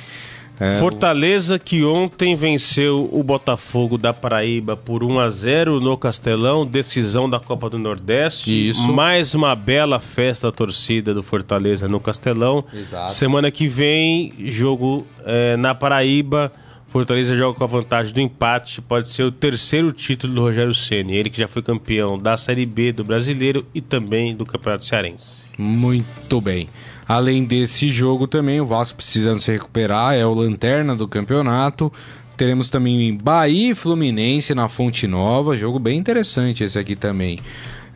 É, 0.60 0.78
Fortaleza 0.78 1.58
que 1.58 1.84
ontem 1.84 2.34
venceu 2.34 3.08
o 3.12 3.22
Botafogo 3.22 3.96
da 3.96 4.12
Paraíba 4.12 4.76
por 4.76 5.04
1 5.04 5.20
a 5.20 5.30
0 5.30 5.80
no 5.80 5.96
Castelão, 5.96 6.66
decisão 6.66 7.30
da 7.30 7.38
Copa 7.38 7.70
do 7.70 7.78
Nordeste. 7.78 8.68
Isso. 8.68 8.92
Mais 8.92 9.34
uma 9.34 9.54
bela 9.54 10.00
festa 10.00 10.48
da 10.48 10.52
torcida 10.52 11.14
do 11.14 11.22
Fortaleza 11.22 11.86
no 11.86 12.00
Castelão. 12.00 12.64
Exato. 12.74 13.12
Semana 13.12 13.50
que 13.50 13.68
vem, 13.68 14.32
jogo 14.46 15.06
eh, 15.24 15.56
na 15.56 15.74
Paraíba. 15.74 16.50
Fortaleza 16.88 17.36
joga 17.36 17.56
com 17.56 17.64
a 17.64 17.66
vantagem 17.66 18.14
do 18.14 18.20
empate. 18.20 18.80
Pode 18.80 19.10
ser 19.10 19.22
o 19.22 19.30
terceiro 19.30 19.92
título 19.92 20.32
do 20.32 20.40
Rogério 20.40 20.74
Ceni. 20.74 21.16
Ele 21.16 21.28
que 21.28 21.38
já 21.38 21.46
foi 21.46 21.62
campeão 21.62 22.16
da 22.16 22.36
Série 22.36 22.64
B 22.64 22.92
do 22.92 23.04
Brasileiro 23.04 23.64
e 23.74 23.80
também 23.80 24.34
do 24.34 24.46
Campeonato 24.46 24.86
Cearense. 24.86 25.48
Muito 25.58 26.40
bem. 26.40 26.66
Além 27.08 27.44
desse 27.44 27.90
jogo 27.90 28.26
também, 28.26 28.60
o 28.60 28.66
Vasco 28.66 28.98
precisando 28.98 29.40
se 29.40 29.50
recuperar, 29.50 30.14
é 30.14 30.26
o 30.26 30.34
lanterna 30.34 30.94
do 30.94 31.08
campeonato. 31.08 31.90
Teremos 32.36 32.68
também 32.68 33.16
Bahia 33.16 33.72
e 33.72 33.74
Fluminense 33.74 34.54
na 34.54 34.68
Fonte 34.68 35.06
Nova, 35.06 35.56
jogo 35.56 35.78
bem 35.78 35.98
interessante 35.98 36.62
esse 36.62 36.78
aqui 36.78 36.94
também. 36.94 37.38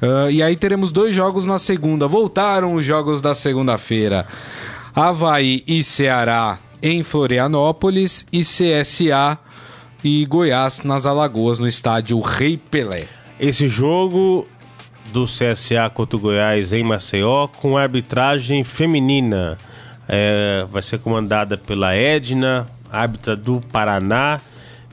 Ah, 0.03 0.31
e 0.31 0.43
aí 0.43 0.57
teremos 0.57 0.91
dois 0.91 1.15
jogos 1.15 1.45
na 1.45 1.61
segunda. 1.61 2.09
Voltaram 2.09 2.75
os 2.75 2.85
jogos 2.85 3.21
da 3.21 3.35
segunda-feira. 3.35 4.27
Havaí 4.95 5.63
e 5.67 5.85
Ceará 5.85 6.59
em 6.83 7.05
Florianópolis 7.05 8.27
e 8.33 8.41
CSA 8.41 9.39
e 10.03 10.27
Goiás 10.27 10.83
nas 10.83 11.07
Alagoas 11.07 11.61
no 11.61 11.69
estádio 11.69 12.19
Rei 12.21 12.57
Pelé. 12.57 13.05
Esse 13.39 13.69
jogo 13.69 14.47
do 15.13 15.27
CSA 15.27 15.91
contra 15.93 16.17
o 16.17 16.21
Goiás 16.21 16.73
em 16.73 16.83
Maceió 16.83 17.47
com 17.47 17.77
arbitragem 17.77 18.65
feminina. 18.65 19.59
É, 20.09 20.67
vai 20.73 20.83
ser 20.83 20.99
comandada 20.99 21.57
pela 21.57 21.95
Edna, 21.95 22.67
árbitra 22.91 23.37
do 23.37 23.61
Paraná. 23.73 24.41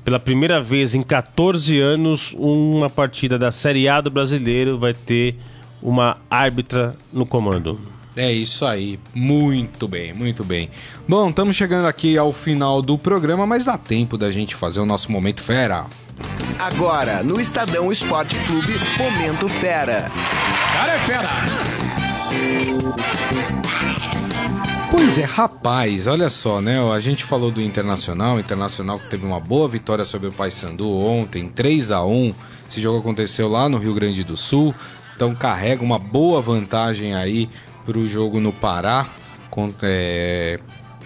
Pela 0.03 0.19
primeira 0.19 0.61
vez 0.61 0.93
em 0.93 1.01
14 1.01 1.79
anos, 1.79 2.33
uma 2.37 2.89
partida 2.89 3.37
da 3.37 3.51
Série 3.51 3.87
A 3.87 4.01
do 4.01 4.09
brasileiro 4.09 4.77
vai 4.77 4.93
ter 4.93 5.35
uma 5.81 6.17
árbitra 6.29 6.95
no 7.13 7.25
comando. 7.25 7.79
É 8.15 8.31
isso 8.31 8.65
aí, 8.65 8.99
muito 9.13 9.87
bem, 9.87 10.11
muito 10.13 10.43
bem. 10.43 10.69
Bom, 11.07 11.29
estamos 11.29 11.55
chegando 11.55 11.85
aqui 11.85 12.17
ao 12.17 12.33
final 12.33 12.81
do 12.81 12.97
programa, 12.97 13.45
mas 13.45 13.63
dá 13.63 13.77
tempo 13.77 14.17
da 14.17 14.31
gente 14.31 14.55
fazer 14.55 14.79
o 14.79 14.85
nosso 14.85 15.11
momento 15.11 15.41
fera. 15.41 15.85
Agora, 16.59 17.23
no 17.23 17.39
Estadão 17.39 17.91
Esporte 17.91 18.35
Clube, 18.45 18.73
Momento 18.97 19.47
Fera. 19.47 20.11
Cara 20.73 20.93
é 20.93 20.97
fera! 20.99 21.29
Pois 24.91 25.17
é, 25.17 25.23
rapaz, 25.23 26.05
olha 26.07 26.29
só, 26.29 26.59
né? 26.59 26.77
A 26.93 26.99
gente 26.99 27.23
falou 27.23 27.49
do 27.49 27.61
Internacional, 27.61 28.35
o 28.35 28.39
Internacional 28.39 28.99
que 28.99 29.07
teve 29.09 29.25
uma 29.25 29.39
boa 29.39 29.67
vitória 29.67 30.03
sobre 30.03 30.27
o 30.27 30.31
Paysandu 30.33 30.93
ontem, 30.97 31.47
3 31.47 31.91
a 31.91 32.03
1 32.03 32.33
Esse 32.69 32.81
jogo 32.81 32.99
aconteceu 32.99 33.47
lá 33.47 33.69
no 33.69 33.77
Rio 33.77 33.93
Grande 33.93 34.23
do 34.23 34.35
Sul, 34.35 34.75
então 35.15 35.33
carrega 35.33 35.83
uma 35.83 35.97
boa 35.97 36.41
vantagem 36.41 37.15
aí 37.15 37.49
pro 37.85 38.07
jogo 38.07 38.39
no 38.39 38.51
Pará, 38.51 39.05
com- 39.49 39.73
é, 39.81 40.59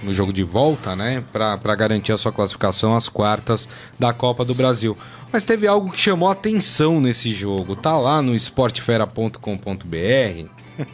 no 0.03 0.13
jogo 0.13 0.33
de 0.33 0.43
volta, 0.43 0.95
né? 0.95 1.23
Para 1.31 1.75
garantir 1.75 2.11
a 2.11 2.17
sua 2.17 2.31
classificação 2.31 2.95
às 2.95 3.09
quartas 3.09 3.67
da 3.97 4.13
Copa 4.13 4.45
do 4.45 4.53
Brasil. 4.53 4.95
Mas 5.31 5.45
teve 5.45 5.67
algo 5.67 5.91
que 5.91 5.99
chamou 5.99 6.29
atenção 6.29 7.01
nesse 7.01 7.33
jogo. 7.33 7.75
Tá 7.75 7.97
lá 7.97 8.21
no 8.21 8.35
esportefera.com.br. 8.35 10.47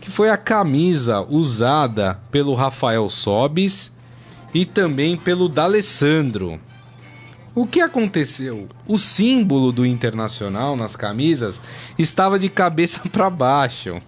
que 0.00 0.10
foi 0.10 0.30
a 0.30 0.36
camisa 0.36 1.20
usada 1.20 2.18
pelo 2.30 2.54
Rafael 2.54 3.08
Sobis 3.10 3.92
e 4.52 4.64
também 4.64 5.16
pelo 5.16 5.48
D'Alessandro. 5.48 6.58
O 7.54 7.66
que 7.66 7.80
aconteceu? 7.80 8.66
O 8.86 8.96
símbolo 8.96 9.72
do 9.72 9.84
Internacional 9.84 10.76
nas 10.76 10.94
camisas 10.94 11.60
estava 11.98 12.38
de 12.38 12.48
cabeça 12.48 13.00
para 13.10 13.28
baixo. 13.28 14.00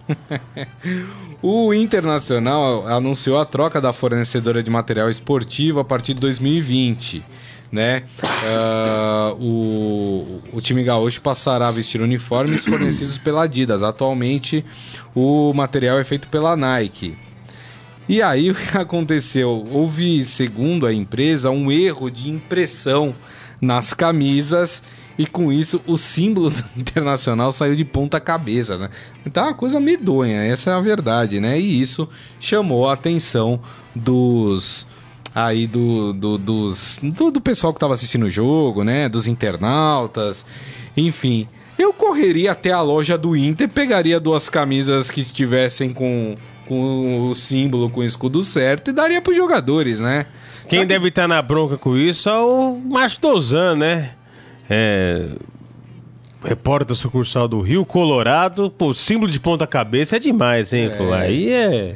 o 1.41 1.73
Internacional 1.73 2.87
anunciou 2.87 3.37
a 3.37 3.45
troca 3.45 3.81
da 3.81 3.91
fornecedora 3.91 4.63
de 4.63 4.69
material 4.69 5.09
esportivo 5.09 5.79
a 5.79 5.85
partir 5.85 6.13
de 6.13 6.21
2020. 6.21 7.23
Né? 7.69 8.03
Uh, 8.21 9.43
o, 9.43 10.41
o 10.53 10.61
time 10.61 10.83
gaúcho 10.83 11.19
passará 11.19 11.67
a 11.67 11.71
vestir 11.71 11.99
uniformes 12.01 12.63
fornecidos 12.65 13.17
pela 13.17 13.43
Adidas. 13.43 13.83
Atualmente, 13.83 14.63
o 15.13 15.51
material 15.53 15.99
é 15.99 16.03
feito 16.03 16.27
pela 16.27 16.55
Nike. 16.55 17.17
E 18.07 18.21
aí 18.21 18.51
o 18.51 18.55
que 18.55 18.77
aconteceu? 18.77 19.65
Houve, 19.71 20.23
segundo 20.23 20.85
a 20.85 20.93
empresa, 20.93 21.49
um 21.49 21.71
erro 21.71 22.09
de 22.09 22.29
impressão 22.29 23.13
nas 23.63 23.93
camisas 23.93 24.83
e 25.17 25.25
com 25.25 25.51
isso 25.51 25.81
o 25.87 25.97
símbolo 25.97 26.51
internacional 26.75 27.51
saiu 27.51 27.75
de 27.75 27.85
ponta 27.85 28.19
cabeça, 28.19 28.77
né? 28.77 28.89
Então 29.25 29.43
é 29.43 29.47
uma 29.47 29.53
coisa 29.53 29.79
medonha, 29.79 30.43
essa 30.43 30.71
é 30.71 30.73
a 30.73 30.81
verdade, 30.81 31.39
né? 31.39 31.59
E 31.59 31.81
isso 31.81 32.09
chamou 32.39 32.89
a 32.89 32.93
atenção 32.93 33.59
dos 33.95 34.85
aí 35.33 35.65
do, 35.65 36.13
do, 36.13 36.37
dos, 36.37 36.99
do, 37.01 37.31
do 37.31 37.41
pessoal 37.41 37.73
que 37.73 37.77
estava 37.77 37.93
assistindo 37.93 38.25
o 38.25 38.29
jogo, 38.29 38.83
né? 38.83 39.07
Dos 39.07 39.27
internautas, 39.27 40.45
enfim. 40.95 41.47
Eu 41.77 41.91
correria 41.91 42.51
até 42.51 42.71
a 42.71 42.81
loja 42.81 43.17
do 43.17 43.35
Inter, 43.35 43.67
pegaria 43.67 44.19
duas 44.19 44.47
camisas 44.47 45.09
que 45.09 45.21
estivessem 45.21 45.91
com, 45.91 46.35
com 46.67 47.29
o 47.29 47.33
símbolo, 47.33 47.89
com 47.89 48.01
o 48.01 48.03
escudo 48.03 48.43
certo 48.43 48.91
e 48.91 48.93
daria 48.93 49.21
para 49.21 49.31
os 49.31 49.37
jogadores, 49.37 49.99
né? 49.99 50.27
Quem 50.67 50.85
deve 50.85 51.09
estar 51.09 51.27
na 51.27 51.41
bronca 51.41 51.77
com 51.77 51.95
isso 51.95 52.29
é 52.29 52.39
o 52.39 52.79
Mastozan, 52.79 53.75
né? 53.75 54.11
É, 54.69 55.27
repórter 56.43 56.87
da 56.87 56.95
sucursal 56.95 57.47
do 57.47 57.61
Rio 57.61 57.85
Colorado. 57.85 58.69
Pô, 58.69 58.93
símbolo 58.93 59.31
de 59.31 59.39
ponta 59.39 59.65
cabeça 59.65 60.17
é 60.17 60.19
demais, 60.19 60.73
hein, 60.73 60.91
é. 60.91 61.13
Aí 61.13 61.49
é. 61.51 61.95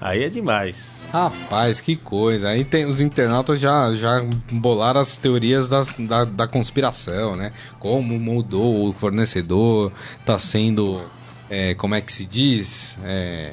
Aí 0.00 0.24
é 0.24 0.28
demais. 0.28 0.96
Rapaz, 1.12 1.80
que 1.80 1.96
coisa. 1.96 2.48
Aí 2.48 2.64
tem 2.64 2.84
os 2.84 3.00
internautas 3.00 3.60
já, 3.60 3.94
já 3.94 4.22
bolaram 4.50 5.00
as 5.00 5.16
teorias 5.16 5.68
das, 5.68 5.94
da, 5.96 6.24
da 6.24 6.46
conspiração, 6.46 7.36
né? 7.36 7.52
Como 7.78 8.18
mudou 8.18 8.88
o 8.88 8.92
fornecedor, 8.92 9.92
tá 10.24 10.38
sendo. 10.38 11.00
É, 11.48 11.74
como 11.74 11.94
é 11.94 12.00
que 12.00 12.12
se 12.12 12.26
diz? 12.26 12.98
É, 13.04 13.52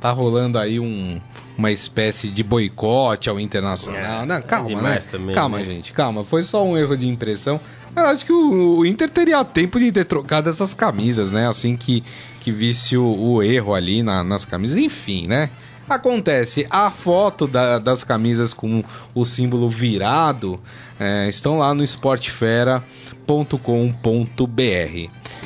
tá 0.00 0.12
rolando 0.12 0.56
aí 0.58 0.78
um, 0.78 1.20
uma 1.56 1.70
espécie 1.70 2.28
de 2.28 2.42
boicote 2.42 3.28
ao 3.28 3.38
internacional. 3.38 4.22
É, 4.22 4.26
Não, 4.26 4.42
calma, 4.42 4.78
é 4.78 4.82
né? 4.82 4.98
Também, 4.98 5.34
calma, 5.34 5.58
né? 5.58 5.64
gente, 5.64 5.92
calma. 5.92 6.24
Foi 6.24 6.42
só 6.42 6.64
um 6.64 6.76
erro 6.76 6.96
de 6.96 7.06
impressão. 7.06 7.60
Eu 7.94 8.06
acho 8.06 8.24
que 8.24 8.32
o, 8.32 8.78
o, 8.78 8.86
Inter 8.86 9.10
teria 9.10 9.44
tempo 9.44 9.78
de 9.78 9.92
ter 9.92 10.04
trocado 10.04 10.48
essas 10.48 10.72
camisas, 10.72 11.30
né? 11.30 11.46
Assim 11.46 11.76
que, 11.76 12.02
que 12.40 12.50
visse 12.50 12.96
o, 12.96 13.04
o 13.04 13.42
erro 13.42 13.74
ali 13.74 14.02
na, 14.02 14.24
nas 14.24 14.44
camisas. 14.44 14.78
Enfim, 14.78 15.26
né? 15.26 15.50
Acontece, 15.88 16.66
a 16.70 16.90
foto 16.90 17.46
da, 17.46 17.78
das 17.78 18.04
camisas 18.04 18.54
com 18.54 18.82
o 19.14 19.24
símbolo 19.24 19.68
virado 19.68 20.60
é, 20.98 21.28
estão 21.28 21.58
lá 21.58 21.74
no 21.74 21.82
esportefera.com.br. 21.82 22.82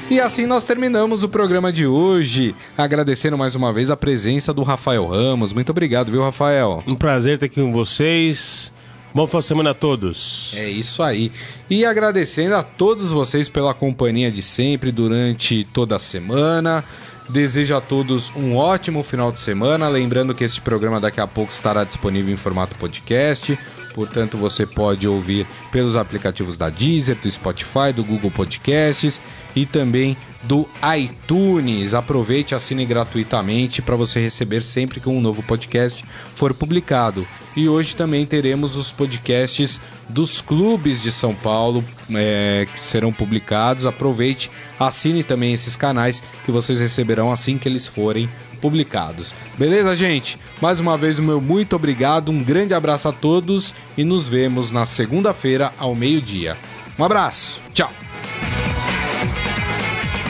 E 0.08 0.20
assim 0.20 0.46
nós 0.46 0.64
terminamos 0.64 1.22
o 1.22 1.28
programa 1.28 1.72
de 1.72 1.86
hoje, 1.86 2.54
agradecendo 2.76 3.36
mais 3.36 3.54
uma 3.54 3.72
vez 3.72 3.90
a 3.90 3.96
presença 3.96 4.52
do 4.54 4.62
Rafael 4.62 5.06
Ramos. 5.06 5.52
Muito 5.52 5.70
obrigado, 5.70 6.12
viu, 6.12 6.22
Rafael? 6.22 6.82
Um 6.86 6.94
prazer 6.94 7.34
estar 7.34 7.46
aqui 7.46 7.60
com 7.60 7.72
vocês. 7.72 8.72
Bom 9.16 9.26
final 9.26 9.40
de 9.40 9.48
semana 9.48 9.70
a 9.70 9.74
todos. 9.74 10.52
É 10.54 10.68
isso 10.68 11.02
aí. 11.02 11.32
E 11.70 11.86
agradecendo 11.86 12.54
a 12.54 12.62
todos 12.62 13.10
vocês 13.10 13.48
pela 13.48 13.72
companhia 13.72 14.30
de 14.30 14.42
sempre 14.42 14.92
durante 14.92 15.66
toda 15.72 15.96
a 15.96 15.98
semana. 15.98 16.84
Desejo 17.28 17.76
a 17.76 17.80
todos 17.80 18.32
um 18.36 18.56
ótimo 18.56 19.02
final 19.02 19.32
de 19.32 19.38
semana. 19.38 19.88
Lembrando 19.88 20.34
que 20.34 20.44
este 20.44 20.60
programa 20.60 21.00
daqui 21.00 21.20
a 21.20 21.26
pouco 21.26 21.52
estará 21.52 21.82
disponível 21.84 22.32
em 22.32 22.36
formato 22.36 22.76
podcast. 22.76 23.58
Portanto, 23.96 24.36
você 24.36 24.66
pode 24.66 25.08
ouvir 25.08 25.46
pelos 25.72 25.96
aplicativos 25.96 26.58
da 26.58 26.68
Deezer, 26.68 27.16
do 27.16 27.30
Spotify, 27.30 27.94
do 27.94 28.04
Google 28.04 28.30
Podcasts 28.30 29.22
e 29.56 29.64
também 29.64 30.14
do 30.42 30.68
iTunes. 30.94 31.94
Aproveite 31.94 32.54
assine 32.54 32.84
gratuitamente 32.84 33.80
para 33.80 33.96
você 33.96 34.20
receber 34.20 34.62
sempre 34.62 35.00
que 35.00 35.08
um 35.08 35.18
novo 35.18 35.42
podcast 35.42 36.04
for 36.34 36.52
publicado. 36.52 37.26
E 37.56 37.70
hoje 37.70 37.96
também 37.96 38.26
teremos 38.26 38.76
os 38.76 38.92
podcasts 38.92 39.80
dos 40.10 40.42
clubes 40.42 41.00
de 41.02 41.10
São 41.10 41.34
Paulo 41.34 41.82
é, 42.14 42.68
que 42.70 42.78
serão 42.78 43.14
publicados. 43.14 43.86
Aproveite, 43.86 44.50
assine 44.78 45.22
também 45.22 45.54
esses 45.54 45.74
canais 45.74 46.22
que 46.44 46.52
vocês 46.52 46.78
receberão 46.80 47.32
assim 47.32 47.56
que 47.56 47.66
eles 47.66 47.86
forem 47.86 48.28
publicados. 48.56 49.34
Beleza, 49.56 49.94
gente? 49.94 50.38
Mais 50.60 50.80
uma 50.80 50.96
vez, 50.96 51.18
o 51.18 51.22
meu 51.22 51.40
muito 51.40 51.76
obrigado, 51.76 52.30
um 52.30 52.42
grande 52.42 52.74
abraço 52.74 53.08
a 53.08 53.12
todos 53.12 53.74
e 53.96 54.04
nos 54.04 54.28
vemos 54.28 54.70
na 54.70 54.84
segunda-feira 54.84 55.72
ao 55.78 55.94
meio-dia. 55.94 56.56
Um 56.98 57.04
abraço, 57.04 57.60
tchau! 57.72 57.90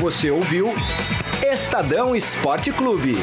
Você 0.00 0.30
ouviu 0.30 0.74
Estadão 1.42 2.14
Esporte 2.14 2.70
Clube. 2.70 3.16